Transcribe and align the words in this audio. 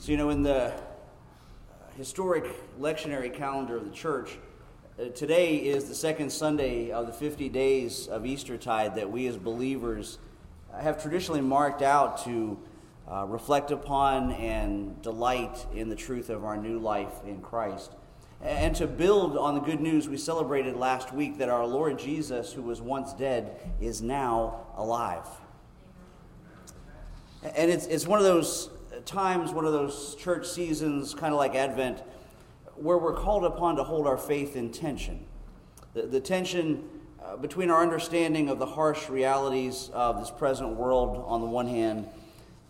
So, 0.00 0.12
you 0.12 0.16
know, 0.16 0.30
in 0.30 0.42
the 0.42 0.72
historic 1.98 2.46
lectionary 2.80 3.30
calendar 3.30 3.76
of 3.76 3.84
the 3.84 3.90
church, 3.94 4.38
uh, 4.98 5.10
today 5.10 5.56
is 5.56 5.90
the 5.90 5.94
second 5.94 6.32
Sunday 6.32 6.90
of 6.90 7.06
the 7.06 7.12
50 7.12 7.50
days 7.50 8.08
of 8.08 8.24
Eastertide 8.24 8.94
that 8.94 9.10
we 9.10 9.26
as 9.26 9.36
believers 9.36 10.16
have 10.74 11.02
traditionally 11.02 11.42
marked 11.42 11.82
out 11.82 12.24
to 12.24 12.58
uh, 13.12 13.26
reflect 13.26 13.72
upon 13.72 14.32
and 14.32 15.02
delight 15.02 15.66
in 15.74 15.90
the 15.90 15.96
truth 15.96 16.30
of 16.30 16.46
our 16.46 16.56
new 16.56 16.78
life 16.78 17.12
in 17.26 17.42
Christ. 17.42 17.92
And 18.40 18.74
to 18.76 18.86
build 18.86 19.36
on 19.36 19.54
the 19.54 19.60
good 19.60 19.82
news 19.82 20.08
we 20.08 20.16
celebrated 20.16 20.76
last 20.76 21.12
week 21.12 21.36
that 21.36 21.50
our 21.50 21.66
Lord 21.66 21.98
Jesus, 21.98 22.54
who 22.54 22.62
was 22.62 22.80
once 22.80 23.12
dead, 23.12 23.54
is 23.82 24.00
now 24.00 24.66
alive. 24.78 25.26
And 27.54 27.70
it's, 27.70 27.84
it's 27.84 28.06
one 28.06 28.18
of 28.18 28.24
those 28.24 28.70
times, 29.04 29.52
one 29.52 29.64
of 29.64 29.72
those 29.72 30.14
church 30.16 30.48
seasons, 30.48 31.14
kind 31.14 31.32
of 31.32 31.38
like 31.38 31.54
Advent, 31.54 32.02
where 32.76 32.98
we're 32.98 33.14
called 33.14 33.44
upon 33.44 33.76
to 33.76 33.84
hold 33.84 34.06
our 34.06 34.16
faith 34.16 34.56
in 34.56 34.70
tension. 34.70 35.24
The, 35.94 36.02
the 36.02 36.20
tension 36.20 36.88
uh, 37.22 37.36
between 37.36 37.70
our 37.70 37.82
understanding 37.82 38.48
of 38.48 38.58
the 38.58 38.66
harsh 38.66 39.08
realities 39.08 39.90
of 39.92 40.20
this 40.20 40.30
present 40.30 40.70
world 40.70 41.22
on 41.26 41.40
the 41.40 41.46
one 41.46 41.66
hand, 41.66 42.08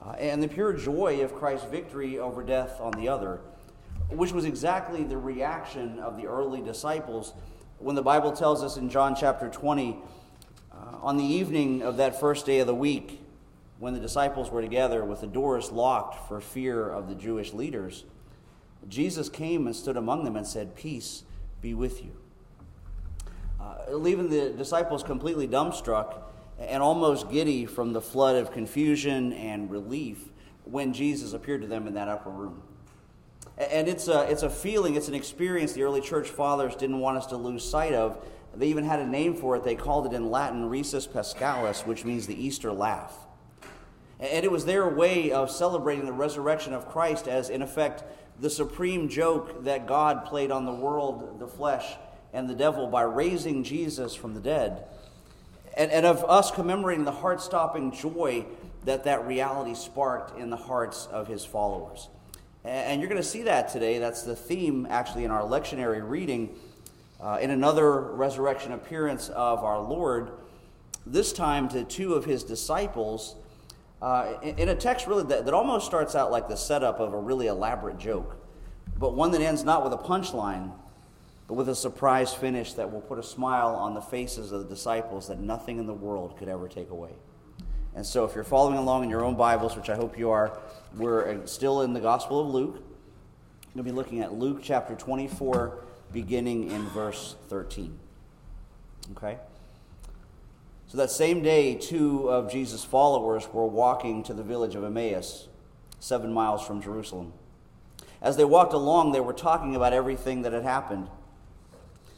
uh, 0.04 0.12
and 0.12 0.42
the 0.42 0.48
pure 0.48 0.72
joy 0.72 1.20
of 1.20 1.34
Christ's 1.34 1.66
victory 1.66 2.18
over 2.18 2.42
death 2.42 2.80
on 2.80 2.92
the 2.92 3.08
other, 3.08 3.40
which 4.08 4.32
was 4.32 4.44
exactly 4.44 5.04
the 5.04 5.16
reaction 5.16 5.98
of 6.00 6.16
the 6.16 6.26
early 6.26 6.60
disciples 6.60 7.34
when 7.80 7.96
the 7.96 8.02
Bible 8.02 8.32
tells 8.32 8.62
us 8.62 8.76
in 8.76 8.90
John 8.90 9.16
chapter 9.16 9.48
20, 9.48 9.96
uh, 10.70 10.96
on 11.00 11.16
the 11.16 11.24
evening 11.24 11.82
of 11.82 11.96
that 11.96 12.20
first 12.20 12.44
day 12.44 12.58
of 12.58 12.66
the 12.66 12.74
week, 12.74 13.22
when 13.80 13.94
the 13.94 14.00
disciples 14.00 14.50
were 14.50 14.60
together 14.60 15.04
with 15.04 15.22
the 15.22 15.26
doors 15.26 15.72
locked 15.72 16.28
for 16.28 16.38
fear 16.40 16.88
of 16.88 17.08
the 17.08 17.14
Jewish 17.14 17.54
leaders, 17.54 18.04
Jesus 18.88 19.28
came 19.28 19.66
and 19.66 19.74
stood 19.74 19.96
among 19.96 20.24
them 20.24 20.36
and 20.36 20.46
said, 20.46 20.76
Peace 20.76 21.24
be 21.62 21.72
with 21.74 22.04
you. 22.04 22.12
Uh, 23.58 23.92
leaving 23.92 24.28
the 24.28 24.50
disciples 24.50 25.02
completely 25.02 25.48
dumbstruck 25.48 26.22
and 26.58 26.82
almost 26.82 27.30
giddy 27.30 27.64
from 27.64 27.94
the 27.94 28.02
flood 28.02 28.36
of 28.36 28.52
confusion 28.52 29.32
and 29.32 29.70
relief 29.70 30.28
when 30.64 30.92
Jesus 30.92 31.32
appeared 31.32 31.62
to 31.62 31.66
them 31.66 31.86
in 31.86 31.94
that 31.94 32.08
upper 32.08 32.30
room. 32.30 32.62
And 33.56 33.88
it's 33.88 34.08
a, 34.08 34.30
it's 34.30 34.42
a 34.42 34.50
feeling, 34.50 34.94
it's 34.94 35.08
an 35.08 35.14
experience 35.14 35.72
the 35.72 35.82
early 35.82 36.02
church 36.02 36.28
fathers 36.28 36.76
didn't 36.76 36.98
want 36.98 37.16
us 37.16 37.26
to 37.28 37.36
lose 37.38 37.66
sight 37.66 37.94
of. 37.94 38.22
They 38.54 38.68
even 38.68 38.84
had 38.84 39.00
a 39.00 39.06
name 39.06 39.36
for 39.36 39.56
it. 39.56 39.64
They 39.64 39.74
called 39.74 40.06
it 40.06 40.12
in 40.12 40.30
Latin 40.30 40.68
risus 40.68 41.08
paschalis, 41.08 41.86
which 41.86 42.04
means 42.04 42.26
the 42.26 42.42
Easter 42.42 42.72
laugh. 42.72 43.26
And 44.20 44.44
it 44.44 44.52
was 44.52 44.66
their 44.66 44.86
way 44.86 45.32
of 45.32 45.50
celebrating 45.50 46.04
the 46.04 46.12
resurrection 46.12 46.74
of 46.74 46.88
Christ 46.88 47.26
as, 47.26 47.48
in 47.48 47.62
effect, 47.62 48.04
the 48.38 48.50
supreme 48.50 49.08
joke 49.08 49.64
that 49.64 49.86
God 49.86 50.26
played 50.26 50.50
on 50.50 50.66
the 50.66 50.74
world, 50.74 51.40
the 51.40 51.48
flesh, 51.48 51.86
and 52.32 52.48
the 52.48 52.54
devil 52.54 52.86
by 52.86 53.02
raising 53.02 53.64
Jesus 53.64 54.14
from 54.14 54.34
the 54.34 54.40
dead. 54.40 54.84
And, 55.76 55.90
and 55.90 56.04
of 56.04 56.22
us 56.24 56.50
commemorating 56.50 57.04
the 57.04 57.12
heart 57.12 57.40
stopping 57.40 57.92
joy 57.92 58.44
that 58.84 59.04
that 59.04 59.26
reality 59.26 59.74
sparked 59.74 60.38
in 60.38 60.50
the 60.50 60.56
hearts 60.56 61.06
of 61.06 61.26
his 61.26 61.44
followers. 61.44 62.08
And 62.62 63.00
you're 63.00 63.08
going 63.08 63.22
to 63.22 63.26
see 63.26 63.42
that 63.44 63.70
today. 63.70 63.98
That's 63.98 64.22
the 64.22 64.36
theme, 64.36 64.86
actually, 64.90 65.24
in 65.24 65.30
our 65.30 65.42
lectionary 65.42 66.06
reading, 66.06 66.58
uh, 67.20 67.38
in 67.40 67.50
another 67.50 68.00
resurrection 68.00 68.72
appearance 68.72 69.30
of 69.30 69.64
our 69.64 69.80
Lord, 69.80 70.32
this 71.06 71.32
time 71.32 71.70
to 71.70 71.84
two 71.84 72.14
of 72.14 72.26
his 72.26 72.44
disciples 72.44 73.36
uh, 74.02 74.34
in, 74.42 74.68
a 74.68 74.74
text 74.74 75.06
really 75.06 75.24
that, 75.24 75.44
that 75.44 75.52
almost 75.52 75.86
starts 75.86 76.14
out 76.14 76.30
like 76.30 76.48
the 76.48 76.56
setup 76.56 77.00
of 77.00 77.12
a 77.12 77.18
really 77.18 77.48
elaborate 77.48 77.98
joke, 77.98 78.36
but 78.98 79.14
one 79.14 79.30
that 79.32 79.42
ends 79.42 79.62
not 79.62 79.84
with 79.84 79.92
a 79.92 79.98
punchline, 79.98 80.72
but 81.46 81.54
with 81.54 81.68
a 81.68 81.74
surprise 81.74 82.32
finish 82.32 82.72
that 82.74 82.90
will 82.90 83.00
put 83.00 83.18
a 83.18 83.22
smile 83.22 83.74
on 83.74 83.94
the 83.94 84.00
faces 84.00 84.52
of 84.52 84.62
the 84.62 84.68
disciples 84.68 85.28
that 85.28 85.38
nothing 85.38 85.78
in 85.78 85.86
the 85.86 85.94
world 85.94 86.38
could 86.38 86.48
ever 86.48 86.66
take 86.68 86.90
away. 86.90 87.10
And 87.94 88.06
so, 88.06 88.24
if 88.24 88.34
you're 88.34 88.44
following 88.44 88.78
along 88.78 89.02
in 89.02 89.10
your 89.10 89.24
own 89.24 89.36
Bibles, 89.36 89.76
which 89.76 89.90
I 89.90 89.96
hope 89.96 90.16
you 90.16 90.30
are, 90.30 90.58
we're 90.96 91.44
still 91.46 91.82
in 91.82 91.92
the 91.92 92.00
Gospel 92.00 92.40
of 92.40 92.54
Luke. 92.54 92.82
We'll 93.74 93.84
be 93.84 93.90
looking 93.90 94.20
at 94.20 94.32
Luke 94.32 94.60
chapter 94.62 94.94
24, 94.94 95.84
beginning 96.12 96.70
in 96.70 96.88
verse 96.90 97.34
13. 97.48 97.98
Okay? 99.16 99.38
So 100.90 100.98
that 100.98 101.12
same 101.12 101.40
day, 101.40 101.76
two 101.76 102.28
of 102.28 102.50
Jesus' 102.50 102.82
followers 102.82 103.48
were 103.52 103.64
walking 103.64 104.24
to 104.24 104.34
the 104.34 104.42
village 104.42 104.74
of 104.74 104.82
Emmaus, 104.82 105.46
seven 106.00 106.32
miles 106.32 106.66
from 106.66 106.82
Jerusalem. 106.82 107.32
As 108.20 108.36
they 108.36 108.44
walked 108.44 108.72
along, 108.72 109.12
they 109.12 109.20
were 109.20 109.32
talking 109.32 109.76
about 109.76 109.92
everything 109.92 110.42
that 110.42 110.52
had 110.52 110.64
happened. 110.64 111.06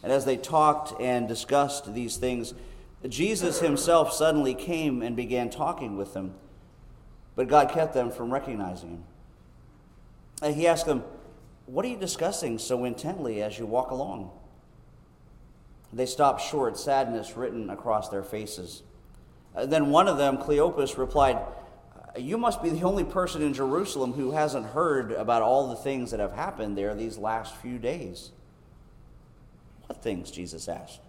And 0.03 0.11
as 0.11 0.25
they 0.25 0.39
talked 0.39 0.99
and 0.99 1.29
discussed 1.29 1.93
these 1.93 2.17
things, 2.17 2.55
Jesus 3.07 3.61
himself 3.61 4.11
suddenly 4.11 4.55
came 4.55 5.03
and 5.03 5.15
began 5.15 5.51
talking 5.51 5.99
with 5.99 6.15
them, 6.15 6.33
but 7.37 7.49
God 7.49 7.71
kept 7.71 7.93
them 7.93 8.11
from 8.11 8.33
recognizing 8.33 8.89
him. 8.89 9.05
And 10.41 10.57
he 10.57 10.67
asked 10.67 10.87
them, 10.87 11.05
What 11.67 11.85
are 11.85 11.89
you 11.89 11.99
discussing 11.99 12.59
so 12.59 12.87
intently 12.87 13.43
as 13.43 13.59
you 13.59 13.67
walk 13.67 13.91
along? 13.91 14.31
They 15.93 16.07
stopped 16.07 16.41
short, 16.41 16.79
sadness 16.79 17.37
written 17.37 17.69
across 17.69 18.09
their 18.09 18.23
faces. 18.23 18.83
Uh, 19.55 19.67
then 19.67 19.91
one 19.91 20.09
of 20.09 20.17
them, 20.17 20.39
Cleopas, 20.39 20.97
replied, 20.97 21.39
You 22.17 22.39
must 22.39 22.63
be 22.63 22.71
the 22.71 22.83
only 22.85 23.05
person 23.05 23.43
in 23.43 23.53
Jerusalem 23.53 24.15
who 24.15 24.31
hasn't 24.31 24.67
heard 24.67 25.13
about 25.13 25.43
all 25.43 25.69
the 25.69 25.77
things 25.77 26.11
that 26.11 26.21
have 26.21 26.33
happened 26.33 26.79
there 26.79 26.95
these 26.95 27.19
last 27.19 27.55
few 27.57 27.79
days. 27.79 28.31
What 29.87 30.03
things? 30.03 30.31
Jesus 30.31 30.69
asked. 30.69 31.01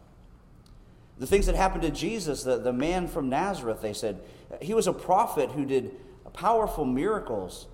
The 1.17 1.27
things 1.27 1.45
that 1.45 1.55
happened 1.55 1.83
to 1.83 1.91
Jesus, 1.91 2.43
the, 2.43 2.57
the 2.57 2.73
man 2.73 3.07
from 3.07 3.29
Nazareth, 3.29 3.81
they 3.81 3.93
said. 3.93 4.19
He 4.61 4.73
was 4.73 4.87
a 4.87 4.93
prophet 4.93 5.51
who 5.51 5.65
did 5.65 5.91
powerful 6.33 6.85
miracles. 6.85 7.67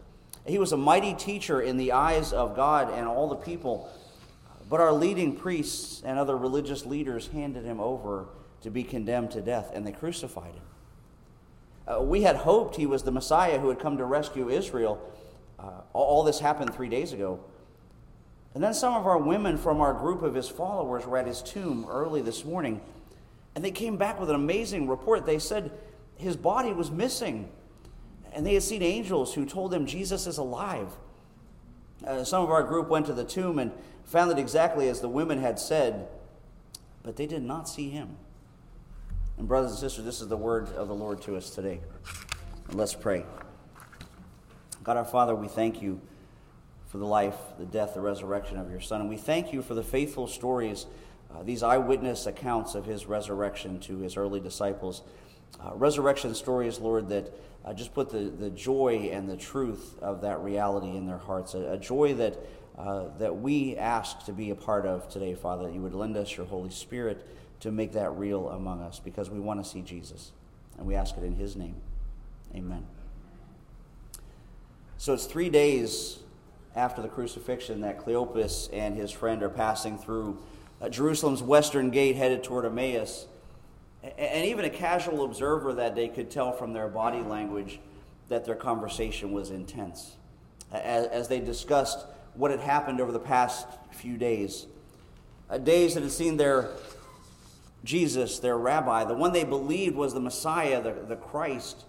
He 0.45 0.59
was 0.59 0.71
a 0.71 0.77
mighty 0.77 1.13
teacher 1.13 1.61
in 1.61 1.77
the 1.77 1.93
eyes 1.93 2.33
of 2.33 2.55
God 2.55 2.91
and 2.93 3.07
all 3.07 3.29
the 3.29 3.35
people. 3.35 3.89
But 4.69 4.79
our 4.79 4.93
leading 4.93 5.35
priests 5.35 6.03
and 6.05 6.19
other 6.19 6.37
religious 6.37 6.85
leaders 6.85 7.27
handed 7.27 7.65
him 7.65 7.79
over 7.79 8.27
to 8.61 8.69
be 8.69 8.83
condemned 8.83 9.31
to 9.31 9.41
death, 9.41 9.71
and 9.73 9.85
they 9.85 9.91
crucified 9.91 10.53
him. 10.53 10.63
Uh, 11.87 12.01
we 12.01 12.21
had 12.21 12.35
hoped 12.35 12.75
he 12.75 12.85
was 12.85 13.01
the 13.01 13.11
Messiah 13.11 13.59
who 13.59 13.69
had 13.69 13.79
come 13.79 13.97
to 13.97 14.05
rescue 14.05 14.49
Israel. 14.49 15.01
Uh, 15.57 15.81
all, 15.93 16.23
this 16.23 16.39
happened 16.39 16.73
three 16.73 16.87
days 16.87 17.13
ago. 17.13 17.39
And 18.53 18.63
then 18.63 18.73
some 18.73 18.93
of 18.93 19.07
our 19.07 19.17
women 19.17 19.57
from 19.57 19.81
our 19.81 19.93
group 19.93 20.21
of 20.21 20.35
his 20.35 20.47
followers 20.47 21.05
were 21.05 21.17
at 21.17 21.25
his 21.25 21.41
tomb 21.41 21.87
early 21.89 22.21
this 22.21 22.45
morning, 22.45 22.81
and 23.55 23.65
they 23.65 23.71
came 23.71 23.97
back 23.97 24.19
with 24.19 24.29
an 24.29 24.35
amazing 24.35 24.87
report. 24.87 25.25
They 25.25 25.39
said 25.39 25.71
his 26.17 26.35
body 26.35 26.73
was 26.73 26.91
missing, 26.91 27.49
and 28.33 28.45
they 28.45 28.53
had 28.53 28.63
seen 28.63 28.83
angels 28.83 29.33
who 29.33 29.45
told 29.45 29.71
them 29.71 29.87
Jesus 29.87 30.27
is 30.27 30.37
alive. 30.37 30.91
Uh, 32.05 32.23
some 32.23 32.43
of 32.43 32.49
our 32.51 32.63
group 32.63 32.87
went 32.87 33.07
to 33.07 33.13
the 33.13 33.23
tomb 33.23 33.59
and 33.59 33.71
found 34.09 34.31
it 34.31 34.39
exactly 34.39 34.89
as 34.89 35.01
the 35.01 35.07
women 35.07 35.39
had 35.39 35.59
said, 35.59 36.07
but 37.03 37.15
they 37.15 37.27
did 37.27 37.43
not 37.43 37.69
see 37.69 37.91
him. 37.91 38.17
And, 39.37 39.47
brothers 39.47 39.71
and 39.71 39.79
sisters, 39.79 40.03
this 40.03 40.19
is 40.19 40.27
the 40.27 40.35
word 40.35 40.67
of 40.73 40.87
the 40.87 40.95
Lord 40.95 41.21
to 41.23 41.37
us 41.37 41.51
today. 41.51 41.79
And 42.67 42.77
let's 42.77 42.95
pray. 42.95 43.23
God 44.83 44.97
our 44.97 45.05
Father, 45.05 45.35
we 45.35 45.47
thank 45.47 45.83
you 45.83 46.01
for 46.87 46.97
the 46.97 47.05
life, 47.05 47.35
the 47.59 47.65
death, 47.65 47.93
the 47.93 48.01
resurrection 48.01 48.57
of 48.57 48.71
your 48.71 48.81
Son. 48.81 48.99
And 48.99 49.09
we 49.09 49.17
thank 49.17 49.53
you 49.53 49.61
for 49.61 49.75
the 49.75 49.83
faithful 49.83 50.25
stories, 50.25 50.87
uh, 51.31 51.43
these 51.43 51.61
eyewitness 51.61 52.25
accounts 52.25 52.73
of 52.73 52.85
his 52.85 53.05
resurrection 53.05 53.79
to 53.81 53.99
his 53.99 54.17
early 54.17 54.39
disciples. 54.39 55.03
Uh, 55.59 55.75
resurrection 55.75 56.33
stories, 56.35 56.79
Lord, 56.79 57.09
that 57.09 57.33
uh, 57.65 57.73
just 57.73 57.93
put 57.93 58.09
the, 58.09 58.19
the 58.19 58.49
joy 58.49 59.09
and 59.11 59.29
the 59.29 59.37
truth 59.37 59.97
of 60.01 60.21
that 60.21 60.39
reality 60.41 60.95
in 60.95 61.05
their 61.05 61.17
hearts. 61.17 61.53
A, 61.53 61.73
a 61.73 61.77
joy 61.77 62.13
that 62.15 62.37
uh, 62.79 63.09
that 63.17 63.35
we 63.35 63.75
ask 63.75 64.23
to 64.23 64.31
be 64.31 64.51
a 64.51 64.55
part 64.55 64.85
of 64.85 65.09
today, 65.09 65.35
Father, 65.35 65.65
that 65.65 65.73
you 65.73 65.81
would 65.81 65.93
lend 65.93 66.15
us 66.15 66.37
your 66.37 66.45
Holy 66.45 66.69
Spirit 66.69 67.27
to 67.59 67.71
make 67.71 67.91
that 67.91 68.09
real 68.11 68.47
among 68.49 68.81
us 68.81 68.99
because 68.99 69.29
we 69.29 69.37
want 69.37 69.61
to 69.61 69.69
see 69.69 69.81
Jesus. 69.81 70.31
And 70.77 70.87
we 70.87 70.95
ask 70.95 71.17
it 71.17 71.23
in 71.25 71.35
his 71.35 71.57
name. 71.57 71.75
Amen. 72.55 72.85
So 74.97 75.13
it's 75.13 75.25
three 75.25 75.49
days 75.49 76.19
after 76.73 77.01
the 77.01 77.09
crucifixion 77.09 77.81
that 77.81 77.99
Cleopas 77.99 78.69
and 78.71 78.95
his 78.95 79.11
friend 79.11 79.43
are 79.43 79.49
passing 79.49 79.97
through 79.97 80.41
uh, 80.81 80.87
Jerusalem's 80.87 81.43
western 81.43 81.89
gate 81.89 82.15
headed 82.15 82.45
toward 82.45 82.65
Emmaus. 82.65 83.27
And 84.01 84.45
even 84.45 84.63
a 84.65 84.69
casual 84.69 85.25
observer 85.25 85.73
that 85.73 85.95
day 85.95 86.07
could 86.07 86.31
tell 86.31 86.53
from 86.53 86.73
their 86.73 86.87
body 86.87 87.19
language 87.19 87.79
that 88.29 88.45
their 88.45 88.55
conversation 88.55 89.31
was 89.31 89.49
intense. 89.49 90.15
As, 90.71 91.27
they 91.27 91.39
discussed 91.39 92.05
what 92.35 92.51
had 92.51 92.59
happened 92.59 93.01
over 93.01 93.11
the 93.11 93.19
past 93.19 93.67
few 93.91 94.17
days. 94.17 94.67
Uh, 95.49 95.57
days 95.57 95.95
that 95.95 96.03
had 96.03 96.11
seen 96.11 96.37
their 96.37 96.69
Jesus, 97.83 98.39
their 98.39 98.57
rabbi, 98.57 99.03
the 99.03 99.15
one 99.15 99.33
they 99.33 99.43
believed 99.43 99.95
was 99.95 100.13
the 100.13 100.19
Messiah, 100.19 100.81
the, 100.81 100.93
the 101.07 101.15
Christ, 101.15 101.85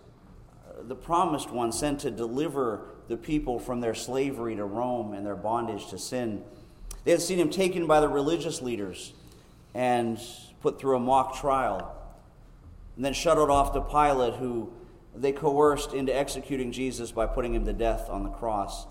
uh, 0.67 0.83
the 0.83 0.95
promised 0.95 1.51
one 1.51 1.73
sent 1.73 2.01
to 2.01 2.11
deliver 2.11 2.87
the 3.09 3.17
people 3.17 3.59
from 3.59 3.81
their 3.81 3.95
slavery 3.95 4.57
to 4.57 4.65
Rome 4.65 5.13
and 5.13 5.27
their 5.27 5.37
bondage 5.37 5.89
to 5.89 5.99
sin. 5.99 6.43
They 7.05 7.11
had 7.11 7.21
seen 7.21 7.39
him 7.39 7.51
taken 7.51 7.87
by 7.87 8.01
the 8.01 8.09
religious 8.09 8.63
leaders 8.63 9.13
and 9.75 10.19
put 10.63 10.81
through 10.81 10.97
a 10.97 11.01
mock 11.01 11.39
trial, 11.41 11.97
and 13.01 13.05
then 13.07 13.15
shuttled 13.15 13.49
off 13.49 13.73
to 13.73 13.81
Pilate, 13.81 14.35
who 14.35 14.71
they 15.17 15.33
coerced 15.33 15.95
into 15.95 16.15
executing 16.15 16.71
Jesus 16.71 17.11
by 17.11 17.25
putting 17.25 17.55
him 17.55 17.65
to 17.65 17.73
death 17.73 18.11
on 18.11 18.25
the 18.25 18.29
cross. 18.29 18.87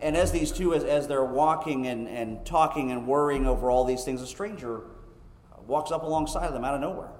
And 0.00 0.16
as 0.16 0.32
these 0.32 0.50
two, 0.50 0.72
as, 0.72 0.82
as 0.82 1.08
they're 1.08 1.22
walking 1.22 1.86
and, 1.88 2.08
and 2.08 2.42
talking 2.46 2.90
and 2.90 3.06
worrying 3.06 3.46
over 3.46 3.70
all 3.70 3.84
these 3.84 4.02
things, 4.02 4.22
a 4.22 4.26
stranger 4.26 4.80
walks 5.66 5.90
up 5.90 6.04
alongside 6.04 6.46
of 6.46 6.54
them 6.54 6.64
out 6.64 6.74
of 6.74 6.80
nowhere. 6.80 7.10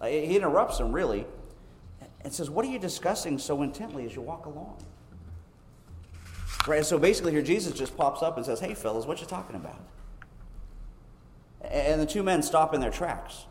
Uh, 0.00 0.06
he 0.08 0.36
interrupts 0.36 0.78
them, 0.78 0.90
really, 0.90 1.24
and 2.22 2.32
says, 2.32 2.50
What 2.50 2.64
are 2.64 2.68
you 2.68 2.80
discussing 2.80 3.38
so 3.38 3.62
intently 3.62 4.04
as 4.04 4.16
you 4.16 4.22
walk 4.22 4.46
along? 4.46 4.82
Right, 6.66 6.84
so 6.84 6.98
basically, 6.98 7.30
here 7.30 7.42
Jesus 7.42 7.72
just 7.72 7.96
pops 7.96 8.20
up 8.20 8.36
and 8.36 8.44
says, 8.44 8.58
Hey, 8.58 8.74
fellas, 8.74 9.06
what 9.06 9.20
you 9.20 9.28
talking 9.28 9.54
about? 9.54 9.80
And 11.70 12.00
the 12.00 12.06
two 12.06 12.24
men 12.24 12.42
stop 12.42 12.74
in 12.74 12.80
their 12.80 12.90
tracks. 12.90 13.44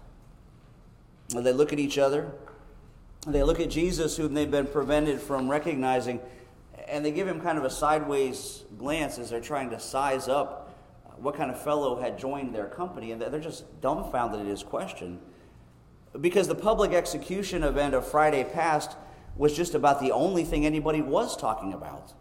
They 1.29 1.53
look 1.53 1.73
at 1.73 1.79
each 1.79 1.97
other. 1.97 2.31
They 3.27 3.43
look 3.43 3.59
at 3.59 3.69
Jesus, 3.69 4.17
whom 4.17 4.33
they've 4.33 4.49
been 4.49 4.67
prevented 4.67 5.19
from 5.19 5.49
recognizing, 5.49 6.19
and 6.87 7.03
they 7.03 7.11
give 7.11 7.27
him 7.27 7.41
kind 7.41 7.57
of 7.57 7.63
a 7.63 7.69
sideways 7.69 8.63
glance 8.77 9.17
as 9.17 9.31
they're 9.31 9.41
trying 9.41 9.71
to 9.71 9.79
size 9.79 10.27
up 10.27 10.73
what 11.17 11.35
kind 11.35 11.49
of 11.49 11.59
fellow 11.61 11.99
had 11.99 12.19
joined 12.19 12.53
their 12.53 12.67
company. 12.67 13.11
And 13.11 13.21
they're 13.21 13.39
just 13.39 13.81
dumbfounded 13.81 14.41
at 14.41 14.45
his 14.45 14.63
question. 14.63 15.19
Because 16.19 16.47
the 16.47 16.55
public 16.55 16.91
execution 16.91 17.63
event 17.63 17.95
of 17.95 18.07
Friday 18.07 18.43
past 18.43 18.95
was 19.35 19.55
just 19.55 19.73
about 19.73 19.99
the 19.99 20.11
only 20.11 20.43
thing 20.43 20.65
anybody 20.65 21.01
was 21.01 21.35
talking 21.35 21.73
about 21.73 22.13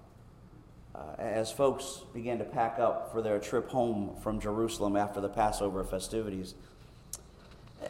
uh, 0.95 1.15
as 1.19 1.51
folks 1.53 2.03
began 2.13 2.39
to 2.39 2.45
pack 2.45 2.79
up 2.79 3.13
for 3.13 3.23
their 3.23 3.39
trip 3.39 3.69
home 3.69 4.17
from 4.23 4.41
Jerusalem 4.41 4.97
after 4.97 5.21
the 5.21 5.29
Passover 5.29 5.85
festivities. 5.85 6.55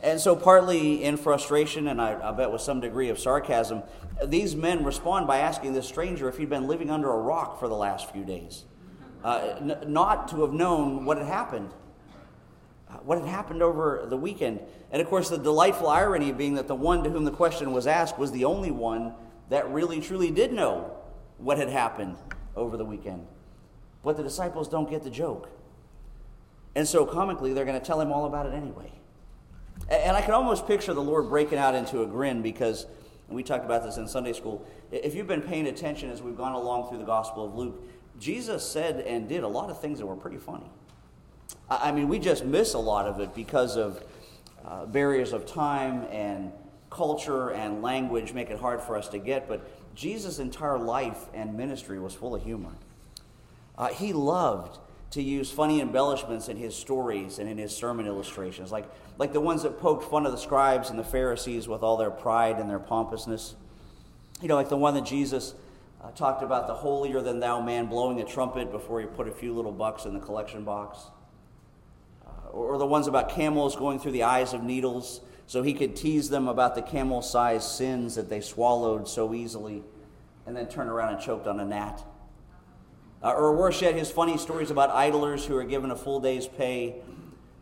And 0.03 0.21
so, 0.21 0.35
partly 0.35 1.05
in 1.05 1.17
frustration, 1.17 1.89
and 1.89 2.01
I, 2.01 2.29
I, 2.29 2.33
bet 2.33 2.51
with 2.51 2.61
some 2.61 2.81
degree 2.81 3.09
of 3.11 3.19
sarcasm, 3.19 3.83
these 4.25 4.57
men 4.57 4.85
respond 4.85 5.27
by 5.27 5.39
asking 5.39 5.75
this 5.75 5.87
stranger 5.87 6.29
if 6.29 6.39
he'd 6.39 6.49
been 6.49 6.67
living 6.67 6.91
under 6.91 7.11
a 7.11 7.19
rock 7.19 7.59
for 7.61 7.69
the 7.69 7.75
last 7.75 8.11
few 8.11 8.25
days, 8.25 8.65
uh, 9.23 9.57
n- 9.61 9.79
not 9.87 10.29
to 10.29 10.43
have 10.43 10.53
known 10.53 11.05
what 11.05 11.19
had 11.19 11.27
happened, 11.27 11.71
uh, 12.89 12.95
what 13.05 13.19
had 13.19 13.29
happened 13.29 13.63
over 13.63 14.07
the 14.09 14.17
weekend. 14.17 14.61
And 14.91 15.03
of 15.03 15.09
course, 15.09 15.29
the 15.29 15.39
delightful 15.39 15.89
irony 15.89 16.33
being 16.33 16.55
that 16.55 16.69
the 16.69 16.75
one 16.75 17.03
to 17.05 17.11
whom 17.11 17.25
the 17.25 17.31
question 17.31 17.73
was 17.73 17.87
asked 17.87 18.19
was 18.19 18.33
the 18.33 18.45
only 18.45 18.71
one 18.71 19.15
that 19.51 19.69
really 19.71 20.01
truly 20.01 20.31
did 20.31 20.53
know 20.53 20.97
what 21.39 21.59
had 21.59 21.69
happened 21.69 22.17
over 22.57 22.77
the 22.77 22.85
weekend. 22.85 23.27
But 24.03 24.17
the 24.17 24.23
disciples 24.23 24.69
don't 24.69 24.89
get 24.89 25.03
the 25.03 25.11
joke. 25.11 25.51
And 26.75 26.89
so, 26.89 27.07
comically, 27.07 27.53
they're 27.53 27.65
going 27.65 27.79
to 27.79 27.85
tell 27.85 28.01
him 28.01 28.11
all 28.13 28.25
about 28.27 28.47
it 28.47 28.55
anyway. 28.55 28.93
And 29.89 30.17
I 30.17 30.23
can 30.23 30.33
almost 30.33 30.67
picture 30.67 30.95
the 30.95 31.03
Lord 31.03 31.29
breaking 31.29 31.59
out 31.59 31.75
into 31.75 32.03
a 32.03 32.07
grin 32.07 32.43
because, 32.43 32.87
we 33.29 33.43
talked 33.43 33.65
about 33.65 33.83
this 33.83 33.97
in 33.97 34.09
Sunday 34.09 34.33
school, 34.33 34.67
if 34.91 35.15
you've 35.15 35.27
been 35.27 35.43
paying 35.43 35.67
attention 35.67 36.11
as 36.11 36.23
we've 36.23 36.37
gone 36.37 36.53
along 36.53 36.89
through 36.89 36.99
the 36.99 37.05
Gospel 37.05 37.47
of 37.47 37.55
Luke, 37.55 37.83
Jesus 38.19 38.67
said 38.67 39.01
and 39.01 39.29
did 39.29 39.43
a 39.43 39.49
lot 39.49 39.71
of 39.71 39.81
things 39.81 39.99
that 39.99 40.07
were 40.07 40.17
pretty 40.17 40.39
funny. 40.39 40.71
I 41.69 41.93
mean, 41.93 42.09
we 42.09 42.19
just 42.19 42.45
miss 42.45 42.75
a 42.75 42.79
lot 42.79 43.07
of 43.07 43.21
it 43.21 43.35
because 43.35 43.77
of 43.77 44.03
uh, 44.65 44.87
barriers 44.87 45.33
of 45.33 45.47
time 45.47 46.07
and 46.11 46.53
culture 46.91 47.51
and 47.51 47.83
language 47.83 48.33
make 48.33 48.51
it 48.51 48.59
hard 48.59 48.81
for 48.81 48.97
us 48.97 49.09
to 49.09 49.19
get, 49.19 49.49
but 49.49 49.69
Jesus' 49.95 50.39
entire 50.39 50.79
life 50.79 51.27
and 51.35 51.57
ministry 51.57 51.99
was 51.99 52.15
full 52.15 52.35
of 52.35 52.43
humor. 52.43 52.73
Uh, 53.77 53.89
he 53.89 54.13
loved 54.13 54.79
to 55.15 55.23
use 55.23 55.49
funny 55.49 55.81
embellishments 55.81 56.49
in 56.49 56.57
his 56.57 56.75
stories 56.75 57.39
and 57.39 57.49
in 57.49 57.57
his 57.57 57.75
sermon 57.75 58.05
illustrations, 58.05 58.73
like, 58.73 58.85
like 59.17 59.33
the 59.33 59.41
ones 59.41 59.63
that 59.63 59.79
poked 59.79 60.11
fun 60.11 60.27
of 60.27 60.33
the 60.33 60.39
scribes 60.39 60.91
and 60.91 60.99
the 60.99 61.05
Pharisees 61.05 61.69
with 61.69 61.85
all 61.85 61.97
their 61.97 62.11
pride 62.11 62.59
and 62.59 62.69
their 62.69 62.81
pompousness. 62.81 63.55
You 64.43 64.49
know, 64.49 64.57
like 64.57 64.69
the 64.69 64.77
one 64.77 64.95
that 64.95 65.05
Jesus 65.05 65.55
uh, 66.03 66.11
talked 66.11 66.43
about 66.43 66.67
the 66.67 66.75
holier 66.75 67.21
than 67.21 67.39
thou 67.39 67.61
man 67.61 67.87
blowing 67.87 68.21
a 68.21 68.25
trumpet 68.25 68.73
before 68.73 69.01
he 69.01 69.07
put 69.07 69.29
a 69.29 69.31
few 69.31 69.55
little 69.55 69.71
bucks 69.71 70.05
in 70.05 70.15
the 70.15 70.21
collection 70.21 70.65
box. 70.65 70.99
Uh, 72.27 72.51
or 72.51 72.77
the 72.77 72.85
ones 72.85 73.07
about 73.07 73.29
camels 73.29 73.77
going 73.77 74.01
through 74.01 74.13
the 74.13 74.25
eyes 74.25 74.53
of 74.53 74.65
needles 74.65 75.21
so 75.47 75.63
he 75.63 75.75
could 75.75 75.95
tease 75.95 76.29
them 76.29 76.49
about 76.49 76.75
the 76.75 76.83
camel 76.83 77.23
sized 77.23 77.69
sins 77.69 78.17
that 78.17 78.29
they 78.29 78.41
swallowed 78.41 79.07
so 79.09 79.33
easily 79.33 79.85
and 80.45 80.57
then 80.57 80.67
turn 80.67 80.89
around 80.89 81.15
and 81.15 81.23
choked 81.23 81.47
on 81.47 81.61
a 81.61 81.65
gnat. 81.65 82.05
Uh, 83.25 83.33
or 83.33 83.57
worse 83.57 83.81
yet, 83.81 83.95
his 83.95 84.11
funny 84.11 84.37
stories 84.37 84.71
about 84.71 84.91
idlers 84.91 85.47
who 85.47 85.57
are 85.57 85.65
given 85.65 85.91
a 85.91 85.97
full 85.97 86.21
day's 86.21 86.47
pay, 86.47 86.97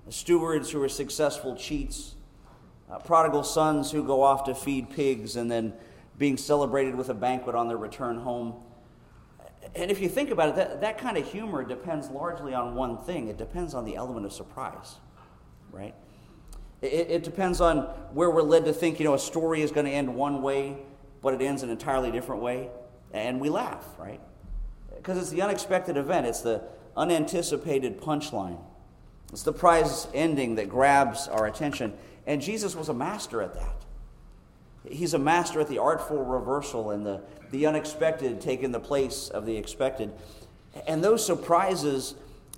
stewards 0.08 0.72
who 0.72 0.82
are 0.82 0.88
successful 0.88 1.54
cheats, 1.54 2.16
uh, 2.90 2.98
prodigal 2.98 3.44
sons 3.44 3.92
who 3.92 4.02
go 4.02 4.22
off 4.24 4.42
to 4.42 4.56
feed 4.56 4.90
pigs 4.90 5.36
and 5.36 5.48
then 5.48 5.72
being 6.18 6.36
celebrated 6.36 6.96
with 6.96 7.10
a 7.10 7.14
banquet 7.14 7.54
on 7.54 7.68
their 7.68 7.76
return 7.76 8.18
home. 8.18 8.54
And 9.76 9.88
if 9.88 10.00
you 10.00 10.08
think 10.08 10.30
about 10.30 10.48
it, 10.48 10.56
that, 10.56 10.80
that 10.80 10.98
kind 10.98 11.16
of 11.16 11.30
humor 11.30 11.62
depends 11.62 12.10
largely 12.10 12.54
on 12.54 12.74
one 12.74 12.98
thing 12.98 13.28
it 13.28 13.38
depends 13.38 13.72
on 13.72 13.84
the 13.84 13.94
element 13.94 14.26
of 14.26 14.32
surprise, 14.32 14.96
right? 15.70 15.94
It, 16.82 17.08
it 17.08 17.22
depends 17.22 17.60
on 17.60 17.82
where 18.12 18.30
we're 18.30 18.42
led 18.42 18.64
to 18.64 18.72
think, 18.72 18.98
you 18.98 19.04
know, 19.04 19.14
a 19.14 19.18
story 19.18 19.62
is 19.62 19.70
going 19.70 19.86
to 19.86 19.92
end 19.92 20.12
one 20.12 20.42
way, 20.42 20.76
but 21.22 21.34
it 21.34 21.40
ends 21.40 21.62
an 21.62 21.70
entirely 21.70 22.10
different 22.10 22.42
way, 22.42 22.68
and 23.12 23.40
we 23.40 23.48
laugh, 23.48 23.86
right? 23.96 24.20
Because 25.02 25.18
it's 25.18 25.30
the 25.30 25.42
unexpected 25.42 25.96
event, 25.96 26.26
it's 26.26 26.42
the 26.42 26.62
unanticipated 26.96 28.00
punchline. 28.00 28.60
It's 29.32 29.42
the 29.42 29.52
prize 29.52 30.06
ending 30.14 30.54
that 30.56 30.68
grabs 30.68 31.26
our 31.26 31.46
attention. 31.46 31.94
And 32.24 32.40
Jesus 32.40 32.76
was 32.76 32.88
a 32.88 32.94
master 32.94 33.42
at 33.42 33.54
that. 33.54 33.84
He's 34.88 35.12
a 35.14 35.18
master 35.18 35.60
at 35.60 35.68
the 35.68 35.78
artful 35.78 36.24
reversal 36.24 36.90
and 36.92 37.04
the, 37.04 37.20
the 37.50 37.66
unexpected 37.66 38.40
taking 38.40 38.70
the 38.70 38.78
place 38.78 39.28
of 39.28 39.44
the 39.44 39.56
expected. 39.56 40.12
And 40.86 41.02
those 41.02 41.26
surprises, 41.26 42.14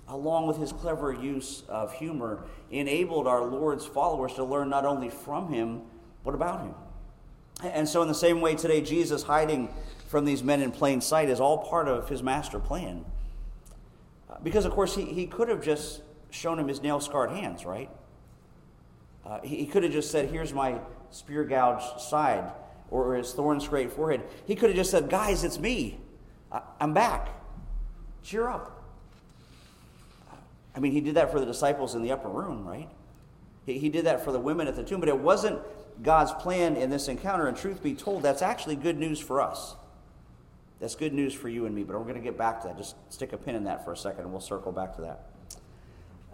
along 0.07 0.45
with 0.45 0.57
his 0.57 0.71
clever 0.71 1.11
use 1.11 1.63
of 1.67 1.93
humor, 1.93 2.43
enabled 2.69 3.25
our 3.25 3.43
Lord's 3.43 3.87
followers 3.87 4.33
to 4.33 4.43
learn 4.43 4.69
not 4.69 4.85
only 4.85 5.09
from 5.09 5.51
him, 5.51 5.81
but 6.23 6.35
about 6.35 6.61
him. 6.61 6.75
And 7.63 7.89
so, 7.89 8.03
in 8.03 8.07
the 8.07 8.13
same 8.13 8.41
way 8.41 8.53
today, 8.53 8.81
Jesus 8.81 9.23
hiding 9.23 9.69
from 10.07 10.25
these 10.25 10.43
men 10.43 10.61
in 10.61 10.71
plain 10.71 11.01
sight 11.01 11.29
is 11.29 11.39
all 11.39 11.57
part 11.57 11.87
of 11.87 12.09
his 12.09 12.21
master 12.21 12.59
plan. 12.59 13.05
Uh, 14.29 14.35
because, 14.43 14.65
of 14.65 14.71
course, 14.71 14.95
he, 14.95 15.05
he 15.05 15.25
could 15.25 15.49
have 15.49 15.63
just 15.63 16.01
shown 16.29 16.59
him 16.59 16.67
his 16.67 16.81
nail 16.81 16.99
scarred 16.99 17.31
hands, 17.31 17.65
right? 17.65 17.89
Uh, 19.25 19.39
he, 19.41 19.57
he 19.57 19.65
could 19.65 19.83
have 19.83 19.91
just 19.91 20.11
said, 20.11 20.29
Here's 20.29 20.53
my 20.53 20.79
spear 21.11 21.43
gouged 21.43 22.01
side, 22.01 22.51
or 22.91 23.15
his 23.15 23.33
thorn 23.33 23.59
scraped 23.59 23.93
forehead. 23.93 24.21
He 24.45 24.55
could 24.55 24.69
have 24.69 24.77
just 24.77 24.91
said, 24.91 25.09
Guys, 25.09 25.43
it's 25.43 25.59
me. 25.59 25.99
I, 26.51 26.61
I'm 26.79 26.93
back. 26.93 27.29
Cheer 28.23 28.47
up. 28.47 28.83
I 30.75 30.79
mean, 30.79 30.91
he 30.91 31.01
did 31.01 31.15
that 31.15 31.31
for 31.31 31.39
the 31.39 31.45
disciples 31.45 31.95
in 31.95 32.03
the 32.03 32.11
upper 32.11 32.29
room, 32.29 32.67
right? 32.67 32.89
He, 33.65 33.79
he 33.79 33.89
did 33.89 34.05
that 34.05 34.23
for 34.23 34.31
the 34.31 34.39
women 34.39 34.67
at 34.67 34.75
the 34.75 34.83
tomb, 34.83 34.99
but 34.99 35.09
it 35.09 35.17
wasn't 35.17 35.59
God's 36.03 36.33
plan 36.33 36.75
in 36.75 36.89
this 36.89 37.07
encounter. 37.07 37.47
And 37.47 37.57
truth 37.57 37.81
be 37.81 37.93
told, 37.93 38.23
that's 38.23 38.41
actually 38.41 38.75
good 38.75 38.99
news 38.99 39.19
for 39.19 39.41
us. 39.41 39.75
That's 40.85 40.93
good 40.93 41.15
news 41.15 41.33
for 41.33 41.49
you 41.49 41.65
and 41.65 41.73
me, 41.73 41.83
but 41.83 41.97
we're 41.97 42.03
going 42.03 42.13
to 42.13 42.21
get 42.21 42.37
back 42.37 42.61
to 42.61 42.67
that. 42.67 42.77
Just 42.77 42.95
stick 43.11 43.33
a 43.33 43.37
pin 43.37 43.55
in 43.55 43.63
that 43.63 43.83
for 43.83 43.93
a 43.93 43.97
second 43.97 44.25
and 44.25 44.31
we'll 44.31 44.39
circle 44.39 44.71
back 44.71 44.95
to 44.97 45.01
that. 45.01 45.29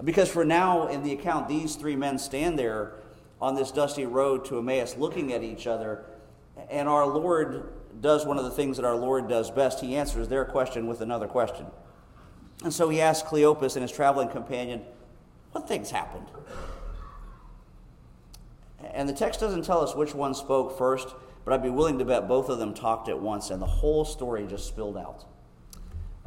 Because 0.04 0.28
for 0.28 0.44
now, 0.44 0.88
in 0.88 1.04
the 1.04 1.14
account, 1.14 1.48
these 1.48 1.78
three 1.78 1.96
men 1.96 2.20
stand 2.20 2.60
there 2.60 2.96
on 3.42 3.56
this 3.56 3.72
dusty 3.72 4.06
road 4.06 4.44
to 4.44 4.58
Emmaus 4.58 4.98
looking 4.98 5.32
at 5.32 5.42
each 5.42 5.68
other, 5.68 6.04
and 6.70 6.90
our 6.90 7.08
Lord 7.08 7.70
does 8.02 8.26
one 8.26 8.38
of 8.38 8.44
the 8.44 8.52
things 8.52 8.76
that 8.76 8.86
our 8.86 8.98
Lord 8.98 9.30
does 9.30 9.50
best. 9.50 9.80
He 9.80 9.96
answers 9.96 10.28
their 10.28 10.44
question 10.44 10.86
with 10.86 11.00
another 11.00 11.30
question. 11.30 11.68
And 12.62 12.74
so 12.74 12.90
he 12.90 13.00
asks 13.00 13.26
Cleopas 13.26 13.78
and 13.78 13.84
his 13.84 13.92
traveling 13.94 14.28
companion, 14.28 14.82
What 15.54 15.66
things 15.66 15.92
happened? 15.92 16.28
And 18.94 19.08
the 19.08 19.14
text 19.14 19.40
doesn't 19.40 19.64
tell 19.64 19.80
us 19.80 19.96
which 19.96 20.14
one 20.14 20.34
spoke 20.34 20.78
first. 20.78 21.08
But 21.44 21.54
I'd 21.54 21.64
be 21.64 21.70
willing 21.70 21.98
to 22.00 22.06
bet 22.06 22.28
both 22.28 22.50
of 22.50 22.60
them 22.60 22.74
talked 22.74 23.10
at 23.10 23.20
once, 23.20 23.50
and 23.50 23.62
the 23.62 23.68
whole 23.68 24.06
story 24.06 24.46
just 24.48 24.68
spilled 24.68 24.98
out. 24.98 25.26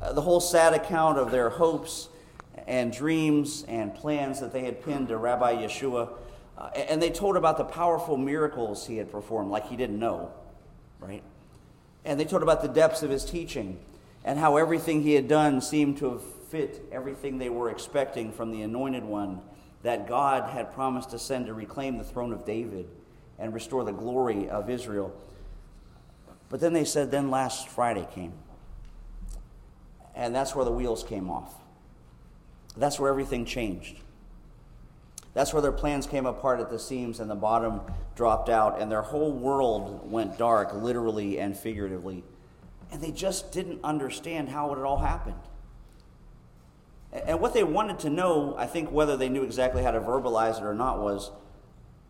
Uh, 0.00 0.12
the 0.12 0.22
whole 0.22 0.40
sad 0.40 0.74
account 0.74 1.18
of 1.18 1.30
their 1.30 1.50
hopes 1.50 2.08
and 2.66 2.92
dreams 2.92 3.64
and 3.68 3.94
plans 3.94 4.40
that 4.40 4.52
they 4.52 4.64
had 4.64 4.82
pinned 4.84 5.08
to 5.08 5.16
Rabbi 5.16 5.62
Yeshua. 5.62 6.10
Uh, 6.56 6.66
and 6.74 7.00
they 7.00 7.10
told 7.10 7.36
about 7.36 7.58
the 7.58 7.64
powerful 7.64 8.16
miracles 8.16 8.86
he 8.86 8.96
had 8.96 9.10
performed, 9.10 9.50
like 9.50 9.68
he 9.68 9.76
didn't 9.76 9.98
know, 9.98 10.32
right? 11.00 11.22
And 12.04 12.18
they 12.18 12.24
told 12.24 12.42
about 12.42 12.62
the 12.62 12.68
depths 12.68 13.02
of 13.02 13.10
his 13.10 13.24
teaching 13.24 13.78
and 14.24 14.38
how 14.38 14.56
everything 14.56 15.02
he 15.02 15.14
had 15.14 15.28
done 15.28 15.60
seemed 15.60 15.98
to 15.98 16.10
have 16.12 16.22
fit 16.22 16.82
everything 16.92 17.38
they 17.38 17.48
were 17.48 17.70
expecting 17.70 18.30
from 18.32 18.52
the 18.52 18.62
anointed 18.62 19.04
one 19.04 19.40
that 19.82 20.06
God 20.06 20.50
had 20.50 20.72
promised 20.72 21.10
to 21.10 21.18
send 21.18 21.46
to 21.46 21.54
reclaim 21.54 21.98
the 21.98 22.04
throne 22.04 22.32
of 22.32 22.44
David 22.44 22.88
and 23.38 23.52
restore 23.52 23.84
the 23.84 23.92
glory 23.92 24.48
of 24.48 24.70
Israel. 24.70 25.14
But 26.48 26.60
then 26.60 26.72
they 26.72 26.84
said, 26.84 27.10
then 27.10 27.30
last 27.30 27.68
Friday 27.68 28.06
came. 28.14 28.32
And 30.14 30.34
that's 30.34 30.54
where 30.54 30.64
the 30.64 30.70
wheels 30.70 31.02
came 31.02 31.28
off. 31.28 31.54
That's 32.76 33.00
where 33.00 33.10
everything 33.10 33.44
changed. 33.44 33.98
That's 35.32 35.52
where 35.52 35.62
their 35.62 35.72
plans 35.72 36.06
came 36.06 36.26
apart 36.26 36.60
at 36.60 36.70
the 36.70 36.78
seams 36.78 37.18
and 37.18 37.28
the 37.28 37.34
bottom 37.34 37.80
dropped 38.14 38.48
out, 38.48 38.80
and 38.80 38.90
their 38.90 39.02
whole 39.02 39.32
world 39.32 40.08
went 40.08 40.38
dark, 40.38 40.72
literally 40.72 41.40
and 41.40 41.56
figuratively. 41.56 42.22
And 42.92 43.02
they 43.02 43.10
just 43.10 43.50
didn't 43.50 43.80
understand 43.82 44.48
how 44.50 44.72
it 44.72 44.78
all 44.78 44.98
happened. 44.98 45.40
And 47.12 47.40
what 47.40 47.54
they 47.54 47.64
wanted 47.64 47.98
to 48.00 48.10
know, 48.10 48.54
I 48.56 48.66
think, 48.66 48.92
whether 48.92 49.16
they 49.16 49.28
knew 49.28 49.42
exactly 49.42 49.82
how 49.82 49.90
to 49.90 50.00
verbalize 50.00 50.58
it 50.58 50.64
or 50.64 50.74
not, 50.74 51.00
was 51.00 51.32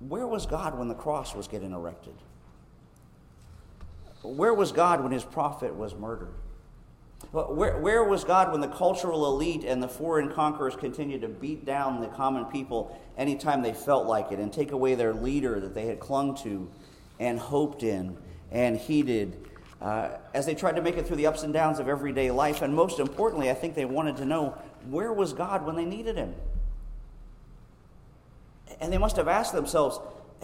where 0.09 0.27
was 0.27 0.47
God 0.47 0.79
when 0.79 0.89
the 0.89 0.95
cross 0.95 1.35
was 1.35 1.49
getting 1.49 1.73
erected? 1.73 2.15
Where 4.23 4.55
was 4.55 4.73
God 4.73 5.03
when 5.03 5.13
his 5.13 5.25
prophet 5.25 5.75
was 5.75 5.95
murdered? 5.95 6.33
Where, 7.31 7.79
where 7.79 8.05
was 8.05 8.25
God 8.25 8.53
when 8.53 8.61
the 8.61 8.69
cultural 8.69 9.27
elite 9.27 9.65
and 9.65 9.83
the 9.83 9.89
foreign 9.89 10.31
conquerors 10.31 10.77
continued 10.77 11.23
to 11.23 11.29
beat 11.29 11.65
down 11.65 12.01
the 12.01 12.09
common 12.09 12.45
people 12.47 12.99
anytime 13.17 13.63
they 13.63 13.73
felt 13.73 14.07
like 14.07 14.31
it 14.31 14.39
and 14.39 14.53
take 14.53 14.73
away 14.73 14.95
their 14.95 15.15
leader 15.15 15.59
that 15.61 15.75
they 15.75 15.87
had 15.87 16.01
clung 16.01 16.37
to 16.37 16.71
and 17.19 17.39
hoped 17.39 17.83
in 17.83 18.17
and 18.51 18.77
heeded 18.77 19.49
uh, 19.81 20.11
as 20.33 20.47
they 20.47 20.55
tried 20.55 20.77
to 20.77 20.83
make 20.83 20.97
it 20.97 21.07
through 21.07 21.17
the 21.17 21.27
ups 21.27 21.43
and 21.43 21.53
downs 21.53 21.79
of 21.79 21.89
everyday 21.89 22.31
life? 22.31 22.63
And 22.63 22.75
most 22.75 22.99
importantly, 22.99 23.51
I 23.51 23.55
think 23.55 23.75
they 23.75 23.85
wanted 23.85 24.17
to 24.19 24.25
know 24.25 24.57
where 24.91 25.13
was 25.13 25.33
God 25.33 25.65
when 25.65 25.77
they 25.77 25.85
needed 25.85 26.17
him? 26.17 26.35
And 28.81 28.93
they 28.93 28.99
must 28.99 29.17
have 29.17 29.29
asked 29.29 29.53
themselves 29.53 29.99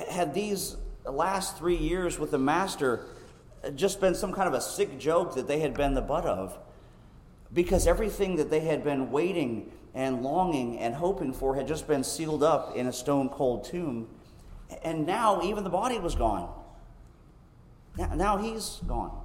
had 0.08 0.34
these 0.34 0.76
last 1.04 1.58
three 1.58 1.76
years 1.76 2.18
with 2.18 2.30
the 2.30 2.38
Master 2.38 3.06
just 3.74 4.00
been 4.00 4.14
some 4.14 4.32
kind 4.32 4.48
of 4.48 4.54
a 4.54 4.60
sick 4.60 4.98
joke 4.98 5.34
that 5.34 5.46
they 5.46 5.60
had 5.60 5.74
been 5.74 5.94
the 5.94 6.00
butt 6.00 6.24
of? 6.24 6.58
because 7.52 7.86
everything 7.86 8.36
that 8.36 8.50
they 8.50 8.60
had 8.60 8.84
been 8.84 9.10
waiting 9.10 9.70
and 9.94 10.22
longing 10.22 10.78
and 10.78 10.94
hoping 10.94 11.32
for 11.32 11.56
had 11.56 11.66
just 11.66 11.88
been 11.88 12.04
sealed 12.04 12.42
up 12.42 12.76
in 12.76 12.86
a 12.86 12.92
stone 12.92 13.28
cold 13.28 13.64
tomb. 13.64 14.08
And 14.84 15.06
now 15.06 15.42
even 15.42 15.64
the 15.64 15.70
body 15.70 15.98
was 15.98 16.14
gone. 16.14 16.48
Now 18.14 18.36
he's 18.36 18.80
gone. 18.86 19.16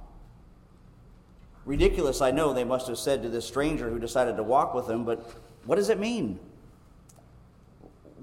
Ridiculous, 1.64 2.20
I 2.20 2.30
know, 2.32 2.52
they 2.52 2.64
must 2.64 2.88
have 2.88 2.98
said 2.98 3.22
to 3.22 3.28
this 3.28 3.46
stranger 3.46 3.90
who 3.90 3.98
decided 3.98 4.36
to 4.36 4.42
walk 4.42 4.74
with 4.74 4.86
them, 4.86 5.04
but 5.04 5.32
what 5.64 5.76
does 5.76 5.88
it 5.88 5.98
mean? 5.98 6.38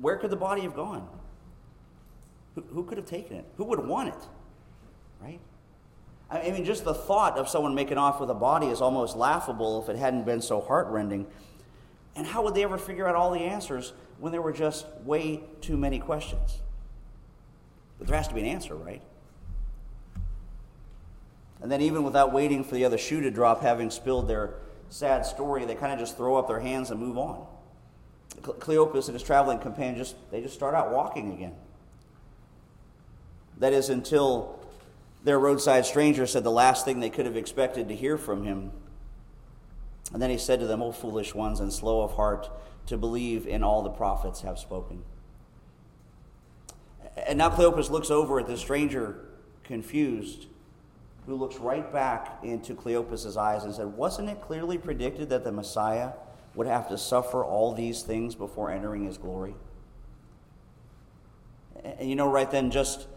Where 0.03 0.17
could 0.17 0.31
the 0.31 0.35
body 0.35 0.63
have 0.63 0.75
gone? 0.75 1.07
Who, 2.55 2.61
who 2.73 2.83
could 2.83 2.97
have 2.97 3.07
taken 3.07 3.37
it? 3.37 3.45
Who 3.55 3.63
would 3.63 3.79
want 3.79 4.09
it? 4.09 4.27
Right? 5.21 5.39
I 6.29 6.51
mean, 6.51 6.65
just 6.65 6.83
the 6.83 6.93
thought 6.93 7.37
of 7.37 7.47
someone 7.47 7.73
making 7.73 7.97
off 7.97 8.19
with 8.19 8.29
a 8.29 8.33
body 8.33 8.67
is 8.67 8.81
almost 8.81 9.15
laughable 9.15 9.81
if 9.81 9.87
it 9.87 9.95
hadn't 9.95 10.25
been 10.25 10.41
so 10.41 10.59
heartrending. 10.59 11.25
And 12.17 12.27
how 12.27 12.43
would 12.43 12.53
they 12.53 12.65
ever 12.65 12.77
figure 12.77 13.07
out 13.07 13.15
all 13.15 13.31
the 13.31 13.39
answers 13.39 13.93
when 14.19 14.33
there 14.33 14.41
were 14.41 14.51
just 14.51 14.85
way 15.05 15.39
too 15.61 15.77
many 15.77 15.99
questions? 15.99 16.59
But 17.97 18.07
there 18.07 18.17
has 18.17 18.27
to 18.27 18.33
be 18.33 18.41
an 18.41 18.47
answer, 18.47 18.75
right? 18.75 19.01
And 21.61 21.71
then, 21.71 21.79
even 21.79 22.03
without 22.03 22.33
waiting 22.33 22.65
for 22.65 22.75
the 22.75 22.83
other 22.83 22.97
shoe 22.97 23.21
to 23.21 23.31
drop, 23.31 23.61
having 23.61 23.89
spilled 23.89 24.27
their 24.27 24.55
sad 24.89 25.25
story, 25.25 25.63
they 25.63 25.75
kind 25.75 25.93
of 25.93 25.99
just 25.99 26.17
throw 26.17 26.35
up 26.35 26.49
their 26.49 26.59
hands 26.59 26.91
and 26.91 26.99
move 26.99 27.17
on. 27.17 27.47
Cleopas 28.43 29.05
and 29.07 29.13
his 29.13 29.23
traveling 29.23 29.59
companion 29.59 29.95
just 29.95 30.15
they 30.31 30.41
just 30.41 30.53
start 30.53 30.75
out 30.75 30.91
walking 30.91 31.33
again. 31.33 31.55
That 33.57 33.73
is 33.73 33.89
until 33.89 34.59
their 35.23 35.39
roadside 35.39 35.85
stranger 35.85 36.27
said 36.27 36.43
the 36.43 36.51
last 36.51 36.85
thing 36.85 36.99
they 36.99 37.09
could 37.09 37.25
have 37.25 37.37
expected 37.37 37.87
to 37.87 37.95
hear 37.95 38.17
from 38.17 38.43
him. 38.43 38.71
And 40.11 40.21
then 40.21 40.29
he 40.29 40.37
said 40.37 40.59
to 40.59 40.67
them, 40.67 40.81
O 40.81 40.91
foolish 40.91 41.33
ones 41.33 41.59
and 41.59 41.71
slow 41.71 42.01
of 42.01 42.13
heart 42.13 42.49
to 42.87 42.97
believe 42.97 43.47
in 43.47 43.63
all 43.63 43.81
the 43.81 43.89
prophets 43.89 44.41
have 44.41 44.59
spoken. 44.59 45.03
And 47.25 47.37
now 47.37 47.49
Cleopas 47.49 47.89
looks 47.89 48.11
over 48.11 48.39
at 48.39 48.47
the 48.47 48.57
stranger, 48.57 49.25
confused, 49.63 50.47
who 51.25 51.35
looks 51.35 51.55
right 51.57 51.91
back 51.93 52.39
into 52.43 52.75
Cleopas's 52.75 53.37
eyes 53.37 53.63
and 53.63 53.73
said, 53.73 53.87
Wasn't 53.87 54.29
it 54.29 54.41
clearly 54.41 54.77
predicted 54.77 55.29
that 55.29 55.43
the 55.43 55.51
Messiah 55.51 56.11
would 56.55 56.67
have 56.67 56.89
to 56.89 56.97
suffer 56.97 57.43
all 57.43 57.73
these 57.73 58.01
things 58.01 58.35
before 58.35 58.71
entering 58.71 59.05
his 59.05 59.17
glory? 59.17 59.55
And 61.83 62.09
you 62.09 62.15
know, 62.15 62.29
right 62.29 62.49
then, 62.49 62.71
just 62.71 63.07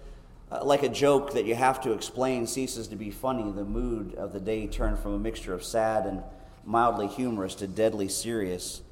uh, 0.51 0.65
like 0.65 0.83
a 0.83 0.89
joke 0.89 1.33
that 1.35 1.45
you 1.45 1.55
have 1.55 1.81
to 1.83 1.93
explain 1.93 2.47
ceases 2.47 2.89
to 2.89 2.97
be 2.97 3.11
funny, 3.11 3.51
the 3.53 3.65
mood 3.65 4.15
of 4.15 4.33
the 4.33 4.41
day 4.41 4.67
turned 4.67 4.99
from 4.99 5.15
a 5.15 5.19
mixture 5.19 5.55
of 5.55 5.65
sad 5.65 6.07
and 6.07 6.23
mildly 6.65 7.09
humorous 7.09 7.55
to 7.57 7.67
deadly 7.67 8.09
serious. 8.09 8.83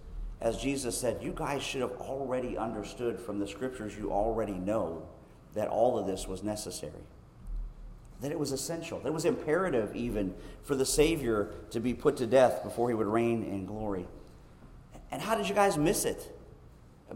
As 0.40 0.56
Jesus 0.58 0.98
said, 0.98 1.22
You 1.22 1.32
guys 1.34 1.62
should 1.62 1.80
have 1.80 1.92
already 1.92 2.56
understood 2.56 3.18
from 3.18 3.38
the 3.38 3.46
scriptures 3.46 3.96
you 3.96 4.12
already 4.12 4.52
know 4.52 5.06
that 5.54 5.68
all 5.68 5.98
of 5.98 6.06
this 6.06 6.26
was 6.26 6.42
necessary. 6.42 6.92
That 8.20 8.30
it 8.30 8.38
was 8.38 8.52
essential, 8.52 9.00
that 9.00 9.08
it 9.08 9.14
was 9.14 9.24
imperative 9.24 9.94
even 9.94 10.34
for 10.62 10.74
the 10.74 10.86
Savior 10.86 11.52
to 11.70 11.80
be 11.80 11.94
put 11.94 12.16
to 12.18 12.26
death 12.26 12.62
before 12.62 12.88
he 12.88 12.94
would 12.94 13.06
reign 13.06 13.42
in 13.42 13.66
glory. 13.66 14.06
And 15.10 15.22
how 15.22 15.36
did 15.36 15.48
you 15.48 15.54
guys 15.54 15.76
miss 15.76 16.04
it? 16.04 16.36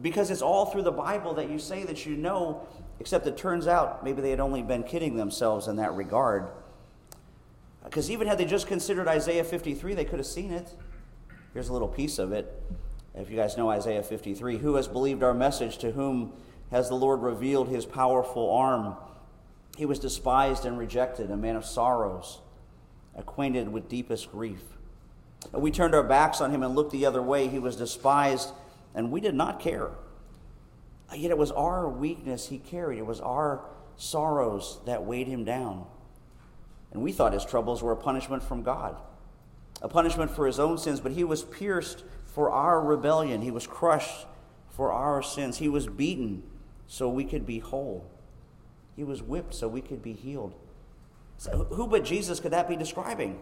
Because 0.01 0.31
it's 0.31 0.43
all 0.43 0.67
through 0.67 0.83
the 0.83 0.93
Bible 0.93 1.35
that 1.35 1.51
you 1.51 1.59
say 1.59 1.85
that 1.85 2.07
you 2.07 2.17
know 2.17 2.67
Except 3.01 3.27
it 3.27 3.37
turns 3.37 3.67
out 3.67 4.05
maybe 4.05 4.21
they 4.23 4.31
had 4.31 4.41
only 4.41 4.63
been 4.63 4.83
kidding 4.83 5.17
themselves 5.17 5.69
in 5.69 5.77
that 5.77 5.95
regard. 5.95 6.49
Because 7.85 8.11
even 8.11 8.27
had 8.27 8.39
they 8.39 8.45
just 8.45 8.67
considered 8.67 9.09
Isaiah 9.09 9.45
53, 9.45 9.95
they 9.95 10.05
could 10.05 10.19
have 10.19 10.27
seen 10.27 10.53
it. 10.53 10.75
Here's 11.55 11.69
a 11.69 11.73
little 11.73 11.89
piece 11.89 12.19
of 12.19 12.33
it. 12.33 12.63
If 13.15 13.31
you 13.31 13.37
guys 13.37 13.57
know 13.57 13.71
Isaiah 13.71 14.03
53, 14.03 14.59
who 14.59 14.75
has 14.75 14.89
believed 14.89 15.23
our 15.23 15.33
message? 15.33 15.79
To 15.79 15.93
whom 15.93 16.33
has 16.71 16.89
the 16.89 16.95
Lord 16.95 17.23
revealed 17.23 17.69
his 17.69 17.87
powerful 17.87 18.51
arm? 18.51 18.97
He 19.77 19.87
was 19.87 19.99
despised 19.99 20.65
and 20.65 20.77
rejected, 20.77 21.31
a 21.31 21.37
man 21.37 21.57
of 21.57 21.65
sorrows, 21.65 22.41
acquainted 23.15 23.69
with 23.69 23.89
deepest 23.89 24.31
grief. 24.31 24.63
We 25.53 25.71
turned 25.71 25.95
our 25.95 26.03
backs 26.03 26.41
on 26.41 26.51
him 26.51 26.63
and 26.63 26.75
looked 26.75 26.93
the 26.93 27.07
other 27.07 27.23
way. 27.23 27.49
He 27.49 27.59
was 27.59 27.77
despised, 27.77 28.51
and 28.95 29.11
we 29.11 29.21
did 29.21 29.35
not 29.35 29.61
care. 29.61 29.91
Yet 31.15 31.31
it 31.31 31.39
was 31.39 31.51
our 31.53 31.89
weakness 31.89 32.49
he 32.49 32.59
carried, 32.59 32.99
it 32.99 33.07
was 33.07 33.21
our 33.21 33.65
sorrows 33.97 34.79
that 34.87 35.05
weighed 35.05 35.27
him 35.27 35.45
down. 35.45 35.87
And 36.93 37.03
we 37.03 37.13
thought 37.13 37.33
his 37.33 37.45
troubles 37.45 37.83
were 37.83 37.93
a 37.93 37.97
punishment 37.97 38.43
from 38.43 38.63
God, 38.63 38.97
a 39.83 39.89
punishment 39.89 40.31
for 40.31 40.47
his 40.47 40.59
own 40.59 40.79
sins, 40.79 41.01
but 41.01 41.13
he 41.13 41.25
was 41.25 41.43
pierced 41.43 42.05
for 42.27 42.51
our 42.51 42.81
rebellion, 42.81 43.43
he 43.43 43.51
was 43.51 43.67
crushed 43.67 44.27
for 44.71 44.93
our 44.93 45.23
sins, 45.23 45.59
he 45.59 45.69
was 45.69 45.87
beaten 45.87 46.43
so 46.87 47.09
we 47.09 47.25
could 47.25 47.47
be 47.47 47.59
whole, 47.59 48.09
he 48.95 49.05
was 49.05 49.23
whipped 49.23 49.55
so 49.55 49.67
we 49.67 49.81
could 49.81 50.03
be 50.03 50.13
healed. 50.13 50.55
So 51.39 51.67
who 51.71 51.87
but 51.87 52.05
Jesus 52.05 52.41
could 52.41 52.53
that 52.53 52.69
be 52.69 52.77
describing? 52.77 53.39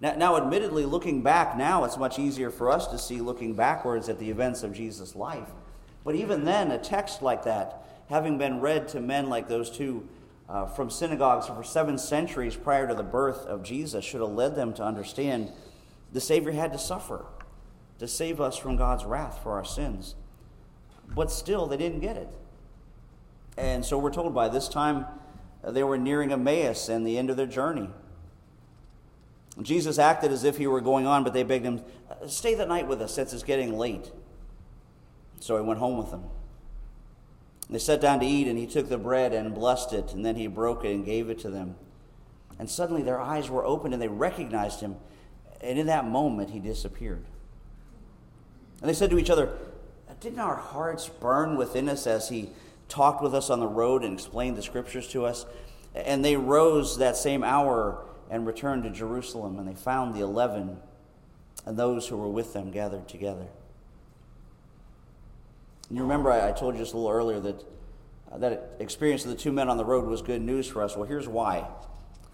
Now, 0.00 0.14
now, 0.14 0.36
admittedly, 0.36 0.84
looking 0.84 1.22
back 1.22 1.56
now, 1.56 1.84
it's 1.84 1.96
much 1.96 2.18
easier 2.18 2.50
for 2.50 2.70
us 2.70 2.86
to 2.88 2.98
see 2.98 3.20
looking 3.20 3.54
backwards 3.54 4.08
at 4.08 4.18
the 4.18 4.30
events 4.30 4.62
of 4.62 4.72
Jesus' 4.72 5.14
life. 5.14 5.48
But 6.04 6.14
even 6.14 6.44
then, 6.44 6.70
a 6.70 6.78
text 6.78 7.22
like 7.22 7.44
that, 7.44 7.84
having 8.08 8.38
been 8.38 8.60
read 8.60 8.88
to 8.88 9.00
men 9.00 9.28
like 9.28 9.48
those 9.48 9.70
two 9.70 10.08
uh, 10.48 10.66
from 10.66 10.90
synagogues 10.90 11.46
for 11.46 11.62
seven 11.62 11.98
centuries 11.98 12.56
prior 12.56 12.88
to 12.88 12.94
the 12.94 13.02
birth 13.02 13.46
of 13.46 13.62
Jesus, 13.62 14.04
should 14.04 14.20
have 14.20 14.30
led 14.30 14.56
them 14.56 14.72
to 14.74 14.82
understand 14.82 15.52
the 16.12 16.20
Savior 16.20 16.52
had 16.52 16.72
to 16.72 16.78
suffer 16.78 17.24
to 17.98 18.08
save 18.08 18.40
us 18.40 18.56
from 18.56 18.76
God's 18.76 19.04
wrath 19.04 19.40
for 19.42 19.52
our 19.52 19.64
sins. 19.64 20.14
But 21.14 21.30
still, 21.30 21.66
they 21.66 21.76
didn't 21.76 22.00
get 22.00 22.16
it. 22.16 22.32
And 23.56 23.84
so 23.84 23.98
we're 23.98 24.12
told 24.12 24.34
by 24.34 24.48
this 24.48 24.68
time 24.68 25.04
uh, 25.62 25.70
they 25.70 25.82
were 25.82 25.98
nearing 25.98 26.32
Emmaus 26.32 26.88
and 26.88 27.06
the 27.06 27.18
end 27.18 27.30
of 27.30 27.36
their 27.36 27.46
journey. 27.46 27.90
Jesus 29.60 29.98
acted 29.98 30.32
as 30.32 30.44
if 30.44 30.56
he 30.56 30.66
were 30.66 30.80
going 30.80 31.06
on, 31.06 31.24
but 31.24 31.32
they 31.32 31.42
begged 31.42 31.64
him, 31.64 31.82
Stay 32.26 32.54
the 32.54 32.66
night 32.66 32.86
with 32.86 33.00
us 33.02 33.14
since 33.14 33.32
it's 33.32 33.42
getting 33.42 33.76
late. 33.76 34.10
So 35.40 35.56
he 35.56 35.62
went 35.62 35.80
home 35.80 35.96
with 35.96 36.10
them. 36.10 36.24
They 37.68 37.78
sat 37.78 38.00
down 38.00 38.20
to 38.20 38.26
eat, 38.26 38.48
and 38.48 38.58
he 38.58 38.66
took 38.66 38.88
the 38.88 38.98
bread 38.98 39.32
and 39.32 39.54
blessed 39.54 39.92
it, 39.92 40.12
and 40.12 40.24
then 40.24 40.36
he 40.36 40.46
broke 40.46 40.84
it 40.84 40.92
and 40.92 41.04
gave 41.04 41.30
it 41.30 41.38
to 41.40 41.50
them. 41.50 41.76
And 42.58 42.68
suddenly 42.68 43.02
their 43.02 43.20
eyes 43.20 43.48
were 43.48 43.64
opened, 43.64 43.94
and 43.94 44.02
they 44.02 44.08
recognized 44.08 44.80
him. 44.80 44.96
And 45.60 45.78
in 45.78 45.86
that 45.86 46.06
moment, 46.06 46.50
he 46.50 46.58
disappeared. 46.58 47.24
And 48.80 48.88
they 48.88 48.94
said 48.94 49.10
to 49.10 49.18
each 49.18 49.30
other, 49.30 49.56
Didn't 50.20 50.40
our 50.40 50.56
hearts 50.56 51.08
burn 51.08 51.56
within 51.56 51.88
us 51.88 52.06
as 52.06 52.28
he 52.28 52.50
talked 52.88 53.22
with 53.22 53.34
us 53.34 53.50
on 53.50 53.60
the 53.60 53.66
road 53.66 54.02
and 54.02 54.14
explained 54.14 54.56
the 54.56 54.62
scriptures 54.62 55.06
to 55.08 55.24
us? 55.24 55.46
And 55.94 56.24
they 56.24 56.36
rose 56.36 56.98
that 56.98 57.16
same 57.16 57.44
hour 57.44 58.04
and 58.30 58.46
returned 58.46 58.84
to 58.84 58.90
Jerusalem, 58.90 59.58
and 59.58 59.68
they 59.68 59.74
found 59.74 60.14
the 60.14 60.20
eleven 60.20 60.78
and 61.66 61.76
those 61.76 62.08
who 62.08 62.16
were 62.16 62.28
with 62.28 62.52
them 62.52 62.70
gathered 62.70 63.08
together. 63.08 63.46
And 65.88 65.98
you 65.98 66.02
remember 66.02 66.30
I, 66.30 66.48
I 66.48 66.52
told 66.52 66.74
you 66.74 66.80
just 66.80 66.94
a 66.94 66.96
little 66.96 67.10
earlier 67.10 67.40
that 67.40 67.64
uh, 68.32 68.38
that 68.38 68.76
experience 68.78 69.24
of 69.24 69.30
the 69.30 69.36
two 69.36 69.52
men 69.52 69.68
on 69.68 69.76
the 69.76 69.84
road 69.84 70.06
was 70.06 70.22
good 70.22 70.40
news 70.40 70.68
for 70.68 70.82
us. 70.82 70.96
Well, 70.96 71.06
here's 71.06 71.28
why. 71.28 71.66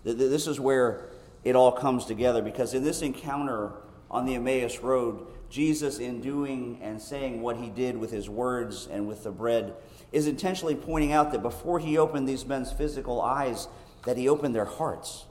This 0.05 0.47
is 0.47 0.61
where 0.61 1.09
it 1.43 1.57
all 1.57 1.73
comes 1.73 2.05
together 2.05 2.43
because 2.43 2.75
in 2.75 2.85
this 2.85 3.03
encounter 3.03 3.73
on 4.11 4.27
the 4.27 4.35
Emmaus 4.37 4.79
Road, 4.81 5.27
Jesus, 5.51 5.99
in 5.99 6.21
doing 6.21 6.79
and 6.83 7.01
saying 7.01 7.41
what 7.41 7.57
he 7.57 7.71
did 7.71 7.97
with 7.97 8.13
his 8.13 8.29
words 8.29 8.89
and 8.91 9.09
with 9.09 9.25
the 9.25 9.33
bread, 9.33 9.75
is 10.13 10.29
intentionally 10.29 10.77
pointing 10.77 11.13
out 11.13 11.33
that 11.33 11.43
before 11.43 11.81
he 11.81 11.99
opened 11.99 12.29
these 12.29 12.45
men's 12.45 12.71
physical 12.71 13.21
eyes, 13.21 13.67
that 14.05 14.17
he 14.17 14.29
opened 14.29 14.55
their 14.55 14.65
hearts. 14.65 15.25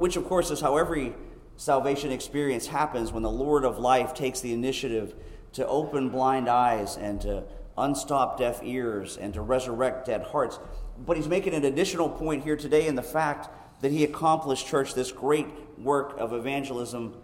Which, 0.00 0.16
of 0.16 0.24
course, 0.24 0.50
is 0.50 0.62
how 0.62 0.78
every 0.78 1.12
salvation 1.56 2.10
experience 2.10 2.66
happens 2.66 3.12
when 3.12 3.22
the 3.22 3.30
Lord 3.30 3.66
of 3.66 3.78
life 3.78 4.14
takes 4.14 4.40
the 4.40 4.54
initiative 4.54 5.14
to 5.52 5.66
open 5.66 6.08
blind 6.08 6.48
eyes 6.48 6.96
and 6.96 7.20
to 7.20 7.42
unstop 7.76 8.38
deaf 8.38 8.62
ears 8.62 9.18
and 9.18 9.34
to 9.34 9.42
resurrect 9.42 10.06
dead 10.06 10.22
hearts. 10.22 10.58
But 10.96 11.18
he's 11.18 11.28
making 11.28 11.52
an 11.52 11.66
additional 11.66 12.08
point 12.08 12.44
here 12.44 12.56
today 12.56 12.86
in 12.86 12.94
the 12.94 13.02
fact 13.02 13.50
that 13.82 13.92
he 13.92 14.02
accomplished, 14.02 14.66
church, 14.66 14.94
this 14.94 15.12
great 15.12 15.48
work 15.76 16.14
of 16.18 16.32
evangelism 16.32 17.18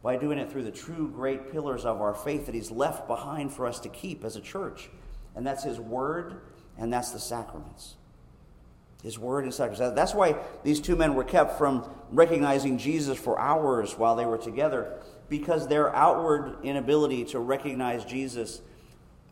by 0.00 0.16
doing 0.16 0.38
it 0.38 0.52
through 0.52 0.62
the 0.62 0.70
true 0.70 1.10
great 1.10 1.50
pillars 1.50 1.84
of 1.84 2.00
our 2.00 2.14
faith 2.14 2.46
that 2.46 2.54
he's 2.54 2.70
left 2.70 3.08
behind 3.08 3.52
for 3.52 3.66
us 3.66 3.80
to 3.80 3.88
keep 3.88 4.22
as 4.22 4.36
a 4.36 4.40
church. 4.40 4.88
And 5.34 5.44
that's 5.44 5.64
his 5.64 5.80
word 5.80 6.42
and 6.78 6.92
that's 6.92 7.10
the 7.10 7.18
sacraments. 7.18 7.96
His 9.02 9.18
word 9.18 9.44
and 9.44 9.54
sacraments. 9.54 9.94
That's 9.94 10.14
why 10.14 10.36
these 10.62 10.80
two 10.80 10.94
men 10.94 11.14
were 11.14 11.24
kept 11.24 11.56
from 11.56 11.88
recognizing 12.10 12.76
Jesus 12.76 13.18
for 13.18 13.38
hours 13.38 13.96
while 13.96 14.14
they 14.14 14.26
were 14.26 14.38
together, 14.38 15.00
because 15.28 15.68
their 15.68 15.94
outward 15.94 16.56
inability 16.62 17.24
to 17.26 17.38
recognize 17.38 18.04
Jesus 18.04 18.60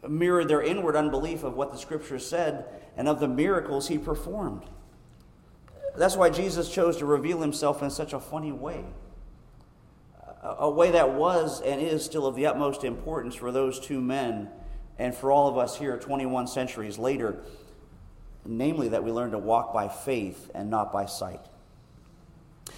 mirrored 0.08 0.48
their 0.48 0.62
inward 0.62 0.96
unbelief 0.96 1.42
of 1.42 1.54
what 1.54 1.72
the 1.72 1.78
scriptures 1.78 2.26
said 2.26 2.64
and 2.96 3.08
of 3.08 3.20
the 3.20 3.28
miracles 3.28 3.88
he 3.88 3.98
performed. 3.98 4.62
That's 5.96 6.16
why 6.16 6.30
Jesus 6.30 6.70
chose 6.70 6.96
to 6.98 7.06
reveal 7.06 7.40
himself 7.40 7.82
in 7.82 7.90
such 7.90 8.12
a 8.12 8.20
funny 8.20 8.52
way. 8.52 8.84
A 10.42 10.70
way 10.70 10.92
that 10.92 11.14
was 11.14 11.60
and 11.60 11.82
is 11.82 12.04
still 12.04 12.24
of 12.24 12.36
the 12.36 12.46
utmost 12.46 12.84
importance 12.84 13.34
for 13.34 13.50
those 13.50 13.80
two 13.80 14.00
men 14.00 14.48
and 14.98 15.14
for 15.14 15.32
all 15.32 15.48
of 15.48 15.58
us 15.58 15.76
here 15.76 15.98
21 15.98 16.46
centuries 16.46 16.98
later, 16.98 17.40
namely 18.48 18.88
that 18.88 19.04
we 19.04 19.12
learn 19.12 19.30
to 19.32 19.38
walk 19.38 19.72
by 19.72 19.88
faith 19.88 20.50
and 20.54 20.70
not 20.70 20.92
by 20.92 21.06
sight. 21.06 21.40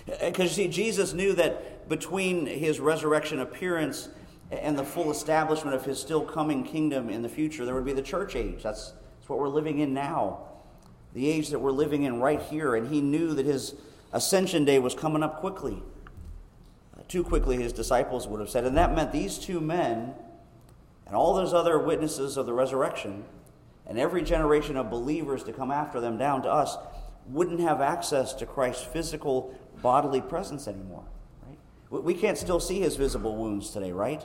Because 0.06 0.56
you 0.56 0.64
see, 0.64 0.68
Jesus 0.68 1.12
knew 1.12 1.32
that 1.34 1.88
between 1.88 2.46
his 2.46 2.80
resurrection 2.80 3.40
appearance 3.40 4.08
and 4.50 4.78
the 4.78 4.84
full 4.84 5.10
establishment 5.10 5.74
of 5.76 5.84
his 5.84 6.00
still 6.00 6.22
coming 6.22 6.64
kingdom 6.64 7.08
in 7.08 7.22
the 7.22 7.28
future, 7.28 7.64
there 7.64 7.74
would 7.74 7.84
be 7.84 7.92
the 7.92 8.02
church 8.02 8.36
age. 8.36 8.62
That's, 8.62 8.92
that's 9.18 9.28
what 9.28 9.38
we're 9.38 9.48
living 9.48 9.78
in 9.78 9.94
now 9.94 10.40
the 11.14 11.28
age 11.28 11.48
that 11.48 11.58
we're 11.58 11.72
living 11.72 12.04
in 12.04 12.20
right 12.20 12.40
here, 12.40 12.74
and 12.74 12.88
he 12.88 13.00
knew 13.00 13.34
that 13.34 13.46
his 13.46 13.74
ascension 14.12 14.64
day 14.64 14.78
was 14.78 14.94
coming 14.94 15.22
up 15.22 15.40
quickly. 15.40 15.82
Uh, 16.96 17.02
too 17.08 17.24
quickly, 17.24 17.56
his 17.56 17.72
disciples 17.72 18.28
would 18.28 18.40
have 18.40 18.50
said. 18.50 18.64
And 18.64 18.76
that 18.76 18.94
meant 18.94 19.12
these 19.12 19.38
two 19.38 19.60
men 19.60 20.14
and 21.06 21.16
all 21.16 21.34
those 21.34 21.52
other 21.52 21.78
witnesses 21.78 22.36
of 22.36 22.46
the 22.46 22.52
resurrection 22.52 23.24
and 23.90 23.98
every 23.98 24.22
generation 24.22 24.78
of 24.78 24.88
believers 24.88 25.44
to 25.44 25.52
come 25.52 25.70
after 25.70 26.00
them 26.00 26.16
down 26.16 26.40
to 26.42 26.48
us 26.50 26.78
wouldn't 27.26 27.60
have 27.60 27.82
access 27.82 28.32
to 28.32 28.46
Christ's 28.46 28.84
physical 28.84 29.54
bodily 29.82 30.22
presence 30.22 30.66
anymore. 30.66 31.04
Right? 31.46 32.02
We 32.02 32.14
can't 32.14 32.38
still 32.38 32.60
see 32.60 32.80
his 32.80 32.96
visible 32.96 33.36
wounds 33.36 33.68
today, 33.68 33.92
right? 33.92 34.24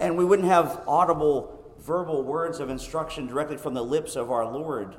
And 0.00 0.16
we 0.16 0.24
wouldn't 0.24 0.48
have 0.48 0.82
audible 0.88 1.72
verbal 1.78 2.24
words 2.24 2.58
of 2.58 2.70
instruction 2.70 3.28
directly 3.28 3.56
from 3.56 3.74
the 3.74 3.84
lips 3.84 4.16
of 4.16 4.32
our 4.32 4.44
Lord 4.44 4.96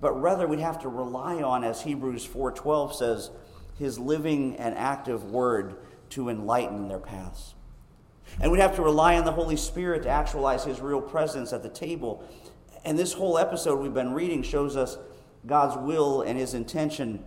but 0.00 0.20
rather 0.20 0.46
we'd 0.46 0.60
have 0.60 0.78
to 0.80 0.88
rely 0.88 1.42
on, 1.42 1.62
as 1.62 1.82
Hebrews 1.82 2.26
4.12 2.26 2.94
says, 2.94 3.30
his 3.78 3.98
living 3.98 4.56
and 4.56 4.74
active 4.74 5.24
word 5.24 5.76
to 6.10 6.28
enlighten 6.28 6.88
their 6.88 6.98
paths. 6.98 7.54
And 8.40 8.52
we'd 8.52 8.60
have 8.60 8.76
to 8.76 8.82
rely 8.82 9.16
on 9.16 9.24
the 9.24 9.32
Holy 9.32 9.56
Spirit 9.56 10.02
to 10.04 10.08
actualize 10.08 10.64
his 10.64 10.80
real 10.80 11.00
presence 11.00 11.52
at 11.52 11.62
the 11.62 11.68
table. 11.68 12.24
And 12.84 12.98
this 12.98 13.12
whole 13.12 13.38
episode 13.38 13.80
we've 13.80 13.94
been 13.94 14.12
reading 14.12 14.42
shows 14.42 14.76
us 14.76 14.98
God's 15.46 15.76
will 15.76 16.22
and 16.22 16.38
his 16.38 16.54
intention 16.54 17.24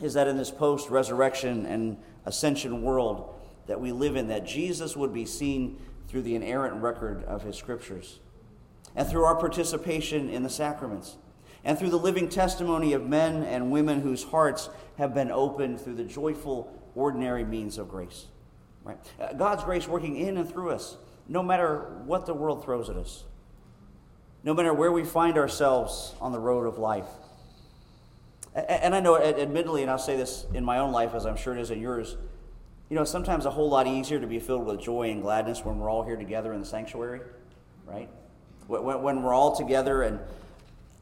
is 0.00 0.14
that 0.14 0.28
in 0.28 0.36
this 0.36 0.50
post 0.50 0.90
resurrection 0.90 1.64
and 1.66 1.96
ascension 2.24 2.82
world 2.82 3.34
that 3.66 3.80
we 3.80 3.92
live 3.92 4.16
in, 4.16 4.28
that 4.28 4.46
Jesus 4.46 4.96
would 4.96 5.12
be 5.12 5.24
seen 5.24 5.78
through 6.08 6.22
the 6.22 6.34
inerrant 6.34 6.82
record 6.82 7.24
of 7.24 7.42
his 7.42 7.56
scriptures 7.56 8.20
and 8.94 9.08
through 9.08 9.24
our 9.24 9.36
participation 9.36 10.28
in 10.28 10.42
the 10.42 10.50
sacraments 10.50 11.16
and 11.64 11.78
through 11.78 11.90
the 11.90 11.98
living 11.98 12.28
testimony 12.28 12.92
of 12.92 13.08
men 13.08 13.42
and 13.42 13.72
women 13.72 14.00
whose 14.00 14.22
hearts 14.24 14.70
have 14.98 15.12
been 15.12 15.30
opened 15.30 15.80
through 15.80 15.94
the 15.94 16.04
joyful, 16.04 16.72
ordinary 16.94 17.44
means 17.44 17.76
of 17.76 17.88
grace. 17.88 18.26
Right? 18.86 18.98
Uh, 19.20 19.32
God's 19.32 19.64
grace 19.64 19.88
working 19.88 20.16
in 20.16 20.36
and 20.36 20.48
through 20.48 20.70
us, 20.70 20.96
no 21.28 21.42
matter 21.42 22.00
what 22.04 22.24
the 22.24 22.34
world 22.34 22.64
throws 22.64 22.88
at 22.88 22.96
us, 22.96 23.24
no 24.44 24.54
matter 24.54 24.72
where 24.72 24.92
we 24.92 25.04
find 25.04 25.36
ourselves 25.36 26.14
on 26.20 26.30
the 26.30 26.38
road 26.38 26.66
of 26.66 26.78
life. 26.78 27.08
And 28.54 28.94
I 28.94 29.00
know, 29.00 29.18
admittedly, 29.18 29.82
and 29.82 29.90
I'll 29.90 29.98
say 29.98 30.16
this 30.16 30.46
in 30.54 30.64
my 30.64 30.78
own 30.78 30.92
life 30.92 31.14
as 31.14 31.26
I'm 31.26 31.36
sure 31.36 31.54
it 31.54 31.60
is 31.60 31.70
in 31.70 31.80
yours, 31.80 32.16
you 32.88 32.94
know, 32.94 33.04
sometimes 33.04 33.44
a 33.44 33.50
whole 33.50 33.68
lot 33.68 33.88
easier 33.88 34.20
to 34.20 34.26
be 34.26 34.38
filled 34.38 34.64
with 34.64 34.80
joy 34.80 35.10
and 35.10 35.20
gladness 35.20 35.64
when 35.64 35.78
we're 35.78 35.90
all 35.90 36.04
here 36.04 36.16
together 36.16 36.54
in 36.54 36.60
the 36.60 36.66
sanctuary, 36.66 37.20
right? 37.84 38.08
When 38.68 39.22
we're 39.22 39.34
all 39.34 39.54
together 39.54 40.02
and 40.02 40.20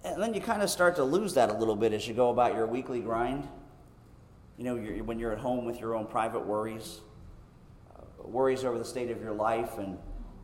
and 0.04 0.22
then 0.22 0.34
you 0.34 0.40
kind 0.40 0.62
of 0.62 0.68
start 0.68 0.96
to 0.96 1.04
lose 1.04 1.32
that 1.34 1.48
a 1.48 1.54
little 1.54 1.76
bit 1.76 1.94
as 1.94 2.06
you 2.06 2.12
go 2.12 2.28
about 2.28 2.54
your 2.54 2.66
weekly 2.66 3.00
grind. 3.00 3.48
You 4.58 4.64
know, 4.64 4.76
you're, 4.76 5.02
when 5.02 5.18
you're 5.18 5.32
at 5.32 5.38
home 5.38 5.64
with 5.64 5.80
your 5.80 5.94
own 5.94 6.06
private 6.06 6.44
worries, 6.44 7.00
worries 8.28 8.64
over 8.64 8.78
the 8.78 8.84
state 8.84 9.10
of 9.10 9.22
your 9.22 9.32
life 9.32 9.78
and, 9.78 9.98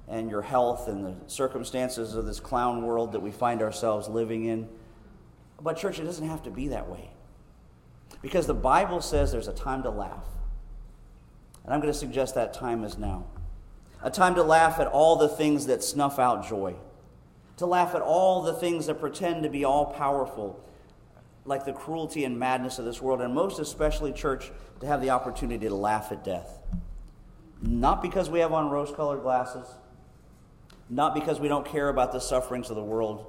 and 0.08 0.30
your 0.30 0.42
health 0.42 0.88
and 0.88 1.04
the 1.04 1.14
circumstances 1.26 2.14
of 2.14 2.26
this 2.26 2.40
clown 2.40 2.82
world 2.82 3.12
that 3.12 3.20
we 3.20 3.30
find 3.30 3.62
ourselves 3.62 4.08
living 4.08 4.44
in. 4.44 4.68
But, 5.60 5.76
church, 5.76 5.98
it 5.98 6.04
doesn't 6.04 6.28
have 6.28 6.42
to 6.44 6.50
be 6.50 6.68
that 6.68 6.88
way. 6.88 7.10
Because 8.22 8.46
the 8.46 8.54
Bible 8.54 9.00
says 9.00 9.32
there's 9.32 9.48
a 9.48 9.52
time 9.52 9.82
to 9.82 9.90
laugh. 9.90 10.26
And 11.64 11.74
I'm 11.74 11.80
going 11.80 11.92
to 11.92 11.98
suggest 11.98 12.34
that 12.34 12.54
time 12.54 12.84
is 12.84 12.98
now. 12.98 13.26
A 14.02 14.10
time 14.10 14.34
to 14.36 14.42
laugh 14.42 14.80
at 14.80 14.86
all 14.86 15.16
the 15.16 15.28
things 15.28 15.66
that 15.66 15.82
snuff 15.84 16.18
out 16.18 16.48
joy 16.48 16.74
to 17.60 17.66
laugh 17.66 17.94
at 17.94 18.00
all 18.00 18.40
the 18.40 18.54
things 18.54 18.86
that 18.86 18.98
pretend 18.98 19.42
to 19.42 19.50
be 19.50 19.66
all 19.66 19.84
powerful, 19.84 20.64
like 21.44 21.66
the 21.66 21.74
cruelty 21.74 22.24
and 22.24 22.38
madness 22.38 22.78
of 22.78 22.86
this 22.86 23.02
world, 23.02 23.20
and 23.20 23.34
most 23.34 23.58
especially, 23.58 24.14
church, 24.14 24.50
to 24.80 24.86
have 24.86 25.02
the 25.02 25.10
opportunity 25.10 25.68
to 25.68 25.74
laugh 25.74 26.10
at 26.10 26.24
death. 26.24 26.58
Not 27.62 28.02
because 28.02 28.30
we 28.30 28.40
have 28.40 28.52
on 28.52 28.70
rose 28.70 28.90
colored 28.90 29.22
glasses, 29.22 29.66
not 30.88 31.14
because 31.14 31.38
we 31.38 31.48
don't 31.48 31.66
care 31.66 31.88
about 31.88 32.12
the 32.12 32.20
sufferings 32.20 32.70
of 32.70 32.76
the 32.76 32.82
world, 32.82 33.26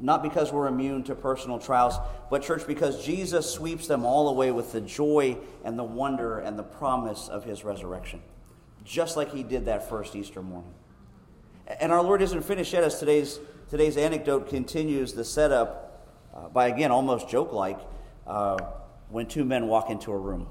not 0.00 0.22
because 0.22 0.52
we're 0.52 0.66
immune 0.66 1.04
to 1.04 1.14
personal 1.14 1.58
trials, 1.58 1.94
but, 2.30 2.42
church, 2.42 2.66
because 2.66 3.04
Jesus 3.04 3.48
sweeps 3.48 3.86
them 3.86 4.04
all 4.04 4.28
away 4.28 4.50
with 4.50 4.72
the 4.72 4.80
joy 4.80 5.36
and 5.64 5.78
the 5.78 5.84
wonder 5.84 6.40
and 6.40 6.58
the 6.58 6.62
promise 6.62 7.28
of 7.28 7.44
his 7.44 7.64
resurrection, 7.64 8.20
just 8.84 9.16
like 9.16 9.32
he 9.32 9.42
did 9.42 9.66
that 9.66 9.88
first 9.88 10.16
Easter 10.16 10.42
morning. 10.42 10.74
And 11.80 11.92
our 11.92 12.02
Lord 12.02 12.22
isn't 12.22 12.42
finished 12.42 12.72
yet 12.72 12.82
as 12.82 12.98
today's, 12.98 13.38
today's 13.70 13.96
anecdote 13.96 14.48
continues 14.48 15.12
the 15.12 15.24
setup 15.24 16.08
uh, 16.34 16.48
by, 16.48 16.68
again, 16.68 16.90
almost 16.90 17.28
joke 17.28 17.52
like 17.52 17.78
uh, 18.26 18.56
when 19.10 19.26
two 19.26 19.44
men 19.44 19.68
walk 19.68 19.90
into 19.90 20.10
a 20.10 20.18
room. 20.18 20.48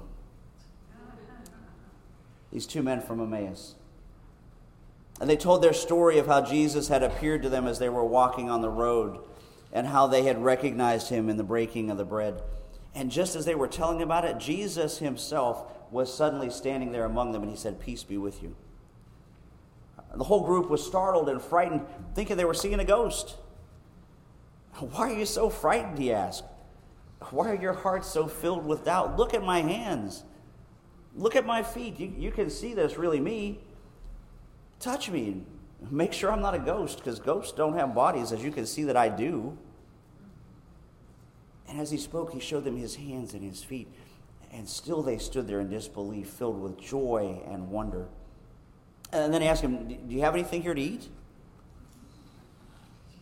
These 2.52 2.66
two 2.66 2.82
men 2.82 3.00
from 3.00 3.20
Emmaus. 3.20 3.74
And 5.20 5.28
they 5.28 5.36
told 5.36 5.62
their 5.62 5.72
story 5.72 6.18
of 6.18 6.26
how 6.26 6.42
Jesus 6.42 6.88
had 6.88 7.02
appeared 7.02 7.42
to 7.42 7.48
them 7.48 7.66
as 7.66 7.78
they 7.78 7.88
were 7.88 8.04
walking 8.04 8.50
on 8.50 8.60
the 8.60 8.68
road 8.68 9.20
and 9.72 9.86
how 9.86 10.06
they 10.06 10.24
had 10.24 10.42
recognized 10.42 11.08
him 11.08 11.28
in 11.28 11.36
the 11.36 11.44
breaking 11.44 11.90
of 11.90 11.96
the 11.96 12.04
bread. 12.04 12.42
And 12.94 13.10
just 13.10 13.36
as 13.36 13.44
they 13.44 13.54
were 13.54 13.68
telling 13.68 14.02
about 14.02 14.24
it, 14.24 14.38
Jesus 14.38 14.98
himself 14.98 15.64
was 15.90 16.12
suddenly 16.12 16.50
standing 16.50 16.92
there 16.92 17.04
among 17.04 17.32
them 17.32 17.42
and 17.42 17.50
he 17.50 17.56
said, 17.56 17.80
Peace 17.80 18.04
be 18.04 18.18
with 18.18 18.42
you. 18.42 18.54
The 20.14 20.24
whole 20.24 20.44
group 20.44 20.68
was 20.68 20.84
startled 20.84 21.28
and 21.28 21.40
frightened, 21.40 21.86
thinking 22.14 22.36
they 22.36 22.44
were 22.44 22.52
seeing 22.52 22.78
a 22.80 22.84
ghost. 22.84 23.36
Why 24.78 25.10
are 25.10 25.18
you 25.18 25.26
so 25.26 25.48
frightened? 25.48 25.98
He 25.98 26.12
asked. 26.12 26.44
Why 27.30 27.50
are 27.50 27.54
your 27.54 27.72
hearts 27.72 28.08
so 28.08 28.26
filled 28.26 28.66
with 28.66 28.84
doubt? 28.84 29.16
Look 29.16 29.32
at 29.32 29.42
my 29.42 29.62
hands. 29.62 30.24
Look 31.16 31.36
at 31.36 31.44
my 31.44 31.62
feet. 31.62 31.98
You, 31.98 32.12
you 32.16 32.30
can 32.30 32.50
see 32.50 32.74
that's 32.74 32.96
really 32.96 33.20
me. 33.20 33.60
Touch 34.80 35.10
me. 35.10 35.42
Make 35.90 36.12
sure 36.12 36.30
I'm 36.30 36.40
not 36.40 36.54
a 36.54 36.58
ghost, 36.58 36.98
because 36.98 37.18
ghosts 37.18 37.52
don't 37.52 37.74
have 37.74 37.94
bodies, 37.94 38.32
as 38.32 38.42
you 38.42 38.52
can 38.52 38.66
see 38.66 38.84
that 38.84 38.96
I 38.96 39.08
do. 39.08 39.56
And 41.68 41.80
as 41.80 41.90
he 41.90 41.98
spoke, 41.98 42.32
he 42.32 42.40
showed 42.40 42.64
them 42.64 42.76
his 42.76 42.96
hands 42.96 43.34
and 43.34 43.42
his 43.42 43.62
feet. 43.62 43.88
And 44.52 44.68
still 44.68 45.02
they 45.02 45.18
stood 45.18 45.48
there 45.48 45.60
in 45.60 45.70
disbelief, 45.70 46.28
filled 46.28 46.60
with 46.60 46.78
joy 46.78 47.40
and 47.48 47.70
wonder. 47.70 48.06
And 49.12 49.32
then 49.32 49.42
he 49.42 49.48
asked 49.48 49.62
him, 49.62 49.88
Do 49.88 50.14
you 50.14 50.20
have 50.20 50.34
anything 50.34 50.62
here 50.62 50.74
to 50.74 50.80
eat? 50.80 51.08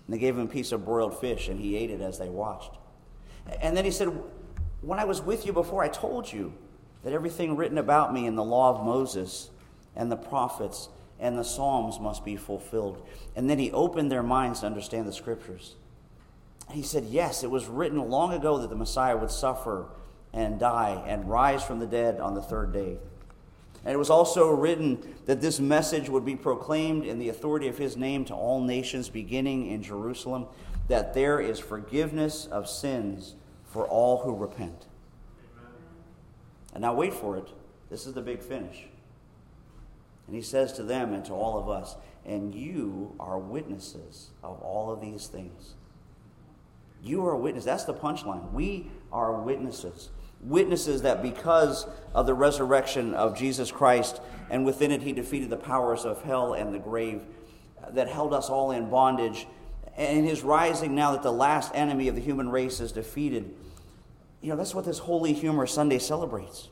And 0.06 0.14
they 0.14 0.18
gave 0.18 0.36
him 0.36 0.44
a 0.44 0.48
piece 0.48 0.72
of 0.72 0.84
broiled 0.84 1.18
fish, 1.20 1.48
and 1.48 1.58
he 1.58 1.76
ate 1.76 1.90
it 1.90 2.00
as 2.00 2.18
they 2.18 2.28
watched. 2.28 2.72
And 3.60 3.76
then 3.76 3.84
he 3.84 3.90
said, 3.90 4.08
When 4.80 4.98
I 4.98 5.04
was 5.04 5.20
with 5.20 5.46
you 5.46 5.52
before, 5.52 5.82
I 5.82 5.88
told 5.88 6.32
you 6.32 6.52
that 7.02 7.12
everything 7.12 7.56
written 7.56 7.78
about 7.78 8.12
me 8.12 8.26
in 8.26 8.36
the 8.36 8.44
law 8.44 8.70
of 8.70 8.84
Moses 8.84 9.50
and 9.96 10.10
the 10.10 10.16
prophets 10.16 10.88
and 11.18 11.36
the 11.36 11.44
Psalms 11.44 12.00
must 12.00 12.24
be 12.24 12.36
fulfilled. 12.36 13.06
And 13.36 13.48
then 13.48 13.58
he 13.58 13.70
opened 13.72 14.10
their 14.10 14.22
minds 14.22 14.60
to 14.60 14.66
understand 14.66 15.06
the 15.06 15.12
scriptures. 15.12 15.76
He 16.70 16.82
said, 16.82 17.04
Yes, 17.04 17.42
it 17.42 17.50
was 17.50 17.66
written 17.66 17.98
long 18.10 18.32
ago 18.32 18.58
that 18.58 18.70
the 18.70 18.76
Messiah 18.76 19.16
would 19.16 19.30
suffer 19.30 19.86
and 20.32 20.58
die 20.58 21.02
and 21.06 21.28
rise 21.28 21.62
from 21.62 21.78
the 21.78 21.86
dead 21.86 22.20
on 22.20 22.34
the 22.34 22.42
third 22.42 22.72
day. 22.72 22.96
And 23.84 23.94
it 23.94 23.98
was 23.98 24.10
also 24.10 24.50
written 24.50 25.14
that 25.26 25.40
this 25.40 25.58
message 25.58 26.08
would 26.08 26.24
be 26.24 26.36
proclaimed 26.36 27.04
in 27.04 27.18
the 27.18 27.30
authority 27.30 27.66
of 27.66 27.78
his 27.78 27.96
name 27.96 28.24
to 28.26 28.34
all 28.34 28.60
nations, 28.60 29.08
beginning 29.08 29.70
in 29.70 29.82
Jerusalem, 29.82 30.46
that 30.88 31.14
there 31.14 31.40
is 31.40 31.58
forgiveness 31.58 32.46
of 32.46 32.68
sins 32.68 33.34
for 33.64 33.86
all 33.86 34.18
who 34.18 34.34
repent. 34.34 34.86
And 36.74 36.82
now, 36.82 36.94
wait 36.94 37.12
for 37.12 37.36
it. 37.36 37.48
This 37.90 38.06
is 38.06 38.14
the 38.14 38.22
big 38.22 38.42
finish. 38.42 38.84
And 40.26 40.36
he 40.36 40.42
says 40.42 40.72
to 40.74 40.82
them 40.82 41.12
and 41.12 41.24
to 41.24 41.32
all 41.32 41.58
of 41.58 41.68
us, 41.68 41.96
and 42.24 42.54
you 42.54 43.14
are 43.18 43.38
witnesses 43.38 44.30
of 44.42 44.60
all 44.60 44.92
of 44.92 45.00
these 45.00 45.26
things. 45.26 45.74
You 47.02 47.26
are 47.26 47.32
a 47.32 47.38
witness. 47.38 47.64
That's 47.64 47.84
the 47.84 47.94
punchline. 47.94 48.52
We 48.52 48.90
are 49.12 49.32
witnesses. 49.40 50.10
Witnesses 50.42 51.02
that 51.02 51.22
because 51.22 51.86
of 52.14 52.26
the 52.26 52.34
resurrection 52.34 53.14
of 53.14 53.36
Jesus 53.36 53.70
Christ, 53.70 54.20
and 54.50 54.64
within 54.64 54.90
it 54.90 55.02
he 55.02 55.12
defeated 55.12 55.50
the 55.50 55.56
powers 55.56 56.04
of 56.04 56.22
hell 56.22 56.54
and 56.54 56.72
the 56.72 56.78
grave 56.78 57.22
uh, 57.82 57.90
that 57.90 58.08
held 58.08 58.32
us 58.32 58.48
all 58.48 58.70
in 58.70 58.88
bondage, 58.90 59.46
and 59.96 60.26
his 60.26 60.42
rising 60.42 60.94
now 60.94 61.12
that 61.12 61.22
the 61.22 61.32
last 61.32 61.72
enemy 61.74 62.08
of 62.08 62.14
the 62.14 62.20
human 62.20 62.48
race 62.48 62.80
is 62.80 62.92
defeated. 62.92 63.54
You 64.40 64.50
know, 64.50 64.56
that's 64.56 64.74
what 64.74 64.84
this 64.84 64.98
Holy 64.98 65.32
Humor 65.32 65.66
Sunday 65.66 65.98
celebrates. 65.98 66.68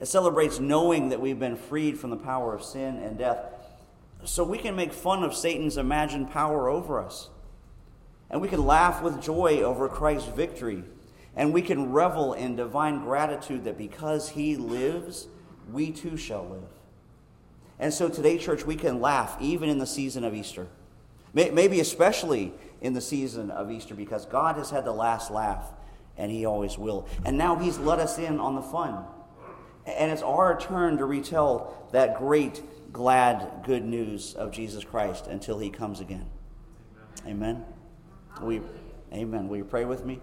It 0.00 0.06
celebrates 0.06 0.58
knowing 0.58 1.10
that 1.10 1.20
we've 1.20 1.38
been 1.38 1.56
freed 1.56 1.98
from 1.98 2.10
the 2.10 2.16
power 2.16 2.54
of 2.54 2.62
sin 2.62 2.96
and 2.96 3.18
death. 3.18 3.38
So 4.24 4.44
we 4.44 4.58
can 4.58 4.76
make 4.76 4.92
fun 4.92 5.22
of 5.22 5.34
Satan's 5.34 5.76
imagined 5.76 6.30
power 6.30 6.68
over 6.68 7.00
us. 7.00 7.28
And 8.30 8.40
we 8.40 8.48
can 8.48 8.66
laugh 8.66 9.02
with 9.02 9.22
joy 9.22 9.62
over 9.62 9.88
Christ's 9.88 10.28
victory. 10.28 10.82
And 11.34 11.52
we 11.52 11.62
can 11.62 11.92
revel 11.92 12.32
in 12.32 12.56
divine 12.56 13.04
gratitude 13.04 13.64
that 13.64 13.78
because 13.78 14.30
he 14.30 14.56
lives, 14.56 15.28
we 15.70 15.90
too 15.90 16.16
shall 16.16 16.46
live. 16.46 16.68
And 17.78 17.92
so 17.92 18.08
today, 18.08 18.38
church, 18.38 18.64
we 18.64 18.76
can 18.76 19.00
laugh 19.00 19.36
even 19.40 19.68
in 19.68 19.78
the 19.78 19.86
season 19.86 20.24
of 20.24 20.34
Easter. 20.34 20.66
Maybe 21.34 21.80
especially 21.80 22.54
in 22.80 22.94
the 22.94 23.00
season 23.02 23.50
of 23.50 23.70
Easter 23.70 23.94
because 23.94 24.24
God 24.24 24.56
has 24.56 24.70
had 24.70 24.86
the 24.86 24.92
last 24.92 25.30
laugh 25.30 25.66
and 26.16 26.30
he 26.30 26.44
always 26.44 26.78
will. 26.78 27.06
And 27.24 27.36
now 27.36 27.56
he's 27.56 27.78
let 27.78 27.98
us 27.98 28.18
in 28.18 28.40
on 28.40 28.54
the 28.54 28.62
fun. 28.62 29.04
And 29.86 30.10
it's 30.10 30.22
our 30.22 30.58
turn 30.58 30.98
to 30.98 31.04
retell 31.04 31.88
that 31.92 32.18
great, 32.18 32.62
glad, 32.92 33.62
good 33.64 33.84
news 33.84 34.34
of 34.34 34.50
Jesus 34.50 34.84
Christ 34.84 35.26
until 35.26 35.58
he 35.58 35.70
comes 35.70 36.00
again. 36.00 36.26
Amen. 37.26 37.64
Amen. 38.38 38.42
We, 38.42 38.60
amen. 39.12 39.48
Will 39.48 39.58
you 39.58 39.64
pray 39.64 39.84
with 39.84 40.04
me? 40.04 40.20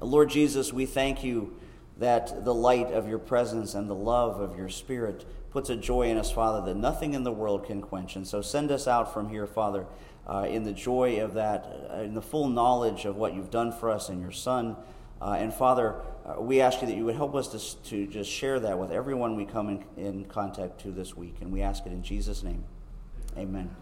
Lord 0.00 0.30
Jesus, 0.30 0.72
we 0.72 0.86
thank 0.86 1.22
you 1.22 1.54
that 1.98 2.44
the 2.44 2.54
light 2.54 2.88
of 2.92 3.08
your 3.08 3.18
presence 3.18 3.74
and 3.74 3.88
the 3.88 3.94
love 3.94 4.40
of 4.40 4.56
your 4.56 4.68
Spirit 4.68 5.24
puts 5.50 5.70
a 5.70 5.76
joy 5.76 6.08
in 6.08 6.16
us, 6.16 6.32
Father, 6.32 6.64
that 6.66 6.76
nothing 6.76 7.14
in 7.14 7.22
the 7.22 7.30
world 7.30 7.64
can 7.64 7.80
quench. 7.80 8.16
And 8.16 8.26
so 8.26 8.42
send 8.42 8.72
us 8.72 8.88
out 8.88 9.12
from 9.12 9.28
here, 9.28 9.46
Father, 9.46 9.86
uh, 10.26 10.46
in 10.48 10.64
the 10.64 10.72
joy 10.72 11.22
of 11.22 11.34
that, 11.34 11.88
uh, 11.90 11.98
in 11.98 12.14
the 12.14 12.22
full 12.22 12.48
knowledge 12.48 13.04
of 13.04 13.16
what 13.16 13.34
you've 13.34 13.50
done 13.50 13.72
for 13.72 13.90
us 13.90 14.08
in 14.08 14.20
your 14.20 14.32
Son. 14.32 14.76
Uh, 15.20 15.36
and 15.38 15.52
Father, 15.52 15.96
uh, 16.24 16.40
we 16.40 16.60
ask 16.60 16.80
you 16.80 16.86
that 16.86 16.96
you 16.96 17.04
would 17.04 17.16
help 17.16 17.34
us 17.34 17.48
to, 17.48 17.90
to 17.90 18.06
just 18.06 18.30
share 18.30 18.58
that 18.60 18.78
with 18.78 18.90
everyone 18.90 19.36
we 19.36 19.44
come 19.44 19.68
in, 19.68 19.84
in 19.96 20.24
contact 20.24 20.80
to 20.80 20.90
this 20.90 21.16
week. 21.16 21.36
And 21.40 21.52
we 21.52 21.62
ask 21.62 21.86
it 21.86 21.92
in 21.92 22.02
Jesus' 22.02 22.42
name. 22.42 22.64
Amen. 23.36 23.74